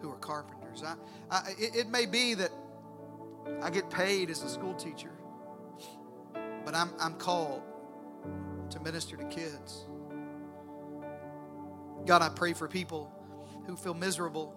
[0.00, 0.84] who are carpenters.
[0.84, 0.94] I,
[1.28, 2.52] I, it, it may be that
[3.60, 5.10] I get paid as a school teacher,
[6.64, 7.62] but I'm, I'm called
[8.70, 9.86] to minister to kids.
[12.06, 13.10] God, I pray for people
[13.66, 14.54] who feel miserable,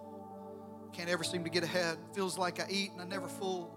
[0.92, 3.74] can't ever seem to get ahead, feels like I eat and I'm never full.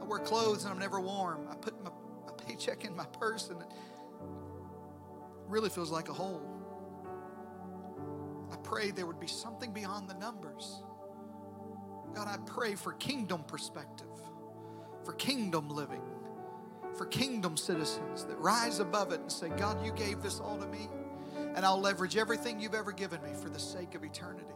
[0.00, 1.46] I wear clothes and I'm never warm.
[1.48, 1.90] I put my,
[2.26, 3.68] my paycheck in my purse and it
[5.48, 6.42] really feels like a hole.
[8.52, 10.82] I pray there would be something beyond the numbers.
[12.14, 14.06] God, I pray for kingdom perspective,
[15.04, 16.02] for kingdom living,
[16.96, 20.66] for kingdom citizens that rise above it and say, God, you gave this all to
[20.66, 20.88] me
[21.54, 24.46] and I'll leverage everything you've ever given me for the sake of eternity.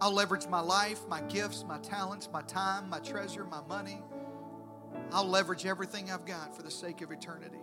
[0.00, 4.02] I'll leverage my life, my gifts, my talents, my time, my treasure, my money.
[5.12, 7.60] I'll leverage everything I've got for the sake of eternity.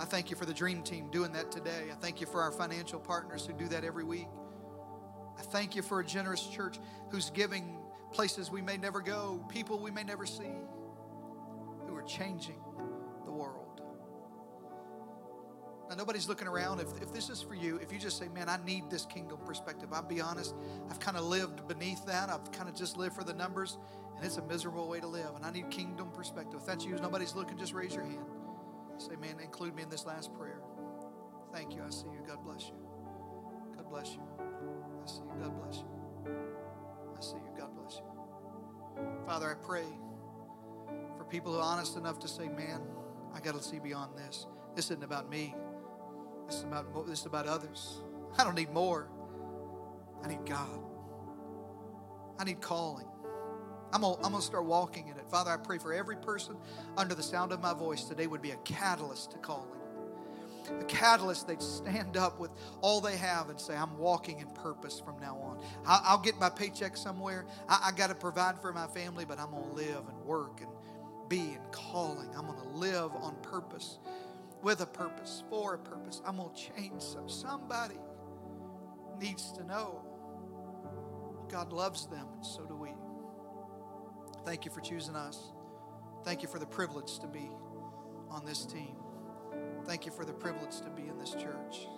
[0.00, 1.90] I thank you for the dream team doing that today.
[1.92, 4.28] I thank you for our financial partners who do that every week.
[5.38, 6.78] I thank you for a generous church
[7.10, 7.78] who's giving
[8.10, 10.54] places we may never go, people we may never see,
[11.86, 12.58] who are changing
[13.26, 13.82] the world.
[15.90, 16.80] Now, nobody's looking around.
[16.80, 19.38] If, if this is for you, if you just say, man, I need this kingdom
[19.44, 20.54] perspective, I'll be honest,
[20.88, 22.30] I've kind of lived beneath that.
[22.30, 23.76] I've kind of just lived for the numbers,
[24.16, 25.34] and it's a miserable way to live.
[25.36, 26.60] And I need kingdom perspective.
[26.60, 28.24] If that's you, nobody's looking, just raise your hand.
[29.00, 30.60] Say, man, include me in this last prayer.
[31.54, 31.82] Thank you.
[31.82, 32.20] I see you.
[32.26, 32.74] God bless you.
[33.74, 34.20] God bless you.
[34.38, 35.42] I see you.
[35.42, 35.86] God bless you.
[37.16, 37.58] I see you.
[37.58, 38.02] God bless you.
[39.24, 39.86] Father, I pray
[41.16, 42.82] for people who are honest enough to say, man,
[43.34, 44.46] I got to see beyond this.
[44.76, 45.54] This isn't about me.
[46.46, 48.02] This is about, this is about others.
[48.38, 49.08] I don't need more.
[50.22, 50.78] I need God.
[52.38, 53.09] I need calling.
[53.92, 55.28] I'm going I'm to start walking in it.
[55.30, 56.56] Father, I pray for every person
[56.96, 59.68] under the sound of my voice today would be a catalyst to calling.
[60.78, 65.00] A catalyst, they'd stand up with all they have and say, I'm walking in purpose
[65.04, 65.58] from now on.
[65.84, 67.46] I'll, get my paycheck somewhere.
[67.68, 70.60] I, I got to provide for my family, but I'm going to live and work
[70.60, 70.70] and
[71.28, 72.28] be in calling.
[72.36, 73.98] I'm going to live on purpose
[74.62, 76.20] with a purpose, for a purpose.
[76.24, 77.28] I'm going to change some.
[77.28, 77.98] Somebody
[79.18, 80.04] needs to know
[81.48, 82.90] God loves them, and so do we.
[84.44, 85.52] Thank you for choosing us.
[86.24, 87.50] Thank you for the privilege to be
[88.30, 88.96] on this team.
[89.86, 91.88] Thank you for the privilege to be in this church.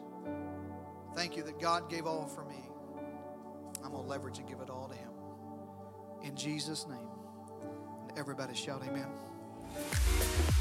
[1.14, 2.68] Thank you that God gave all for me.
[3.84, 5.10] I'm going to leverage and give it all to Him.
[6.22, 7.08] In Jesus' name.
[8.08, 9.08] And everybody shout, Amen.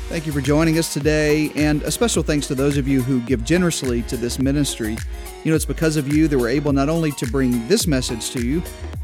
[0.09, 3.21] Thank you for joining us today, and a special thanks to those of you who
[3.21, 4.97] give generously to this ministry.
[5.43, 8.31] You know, it's because of you that we're able not only to bring this message
[8.31, 8.61] to you,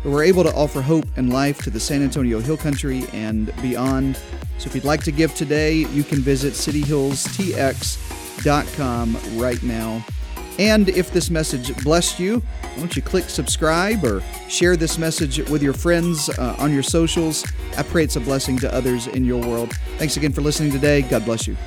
[0.07, 3.53] but we're able to offer hope and life to the San Antonio Hill Country and
[3.61, 4.15] beyond.
[4.57, 10.05] So if you'd like to give today, you can visit cityhillstx.com right now.
[10.59, 15.39] And if this message blessed you, why don't you click subscribe or share this message
[15.49, 17.45] with your friends uh, on your socials?
[17.75, 19.73] I pray it's a blessing to others in your world.
[19.97, 21.01] Thanks again for listening today.
[21.01, 21.57] God bless you.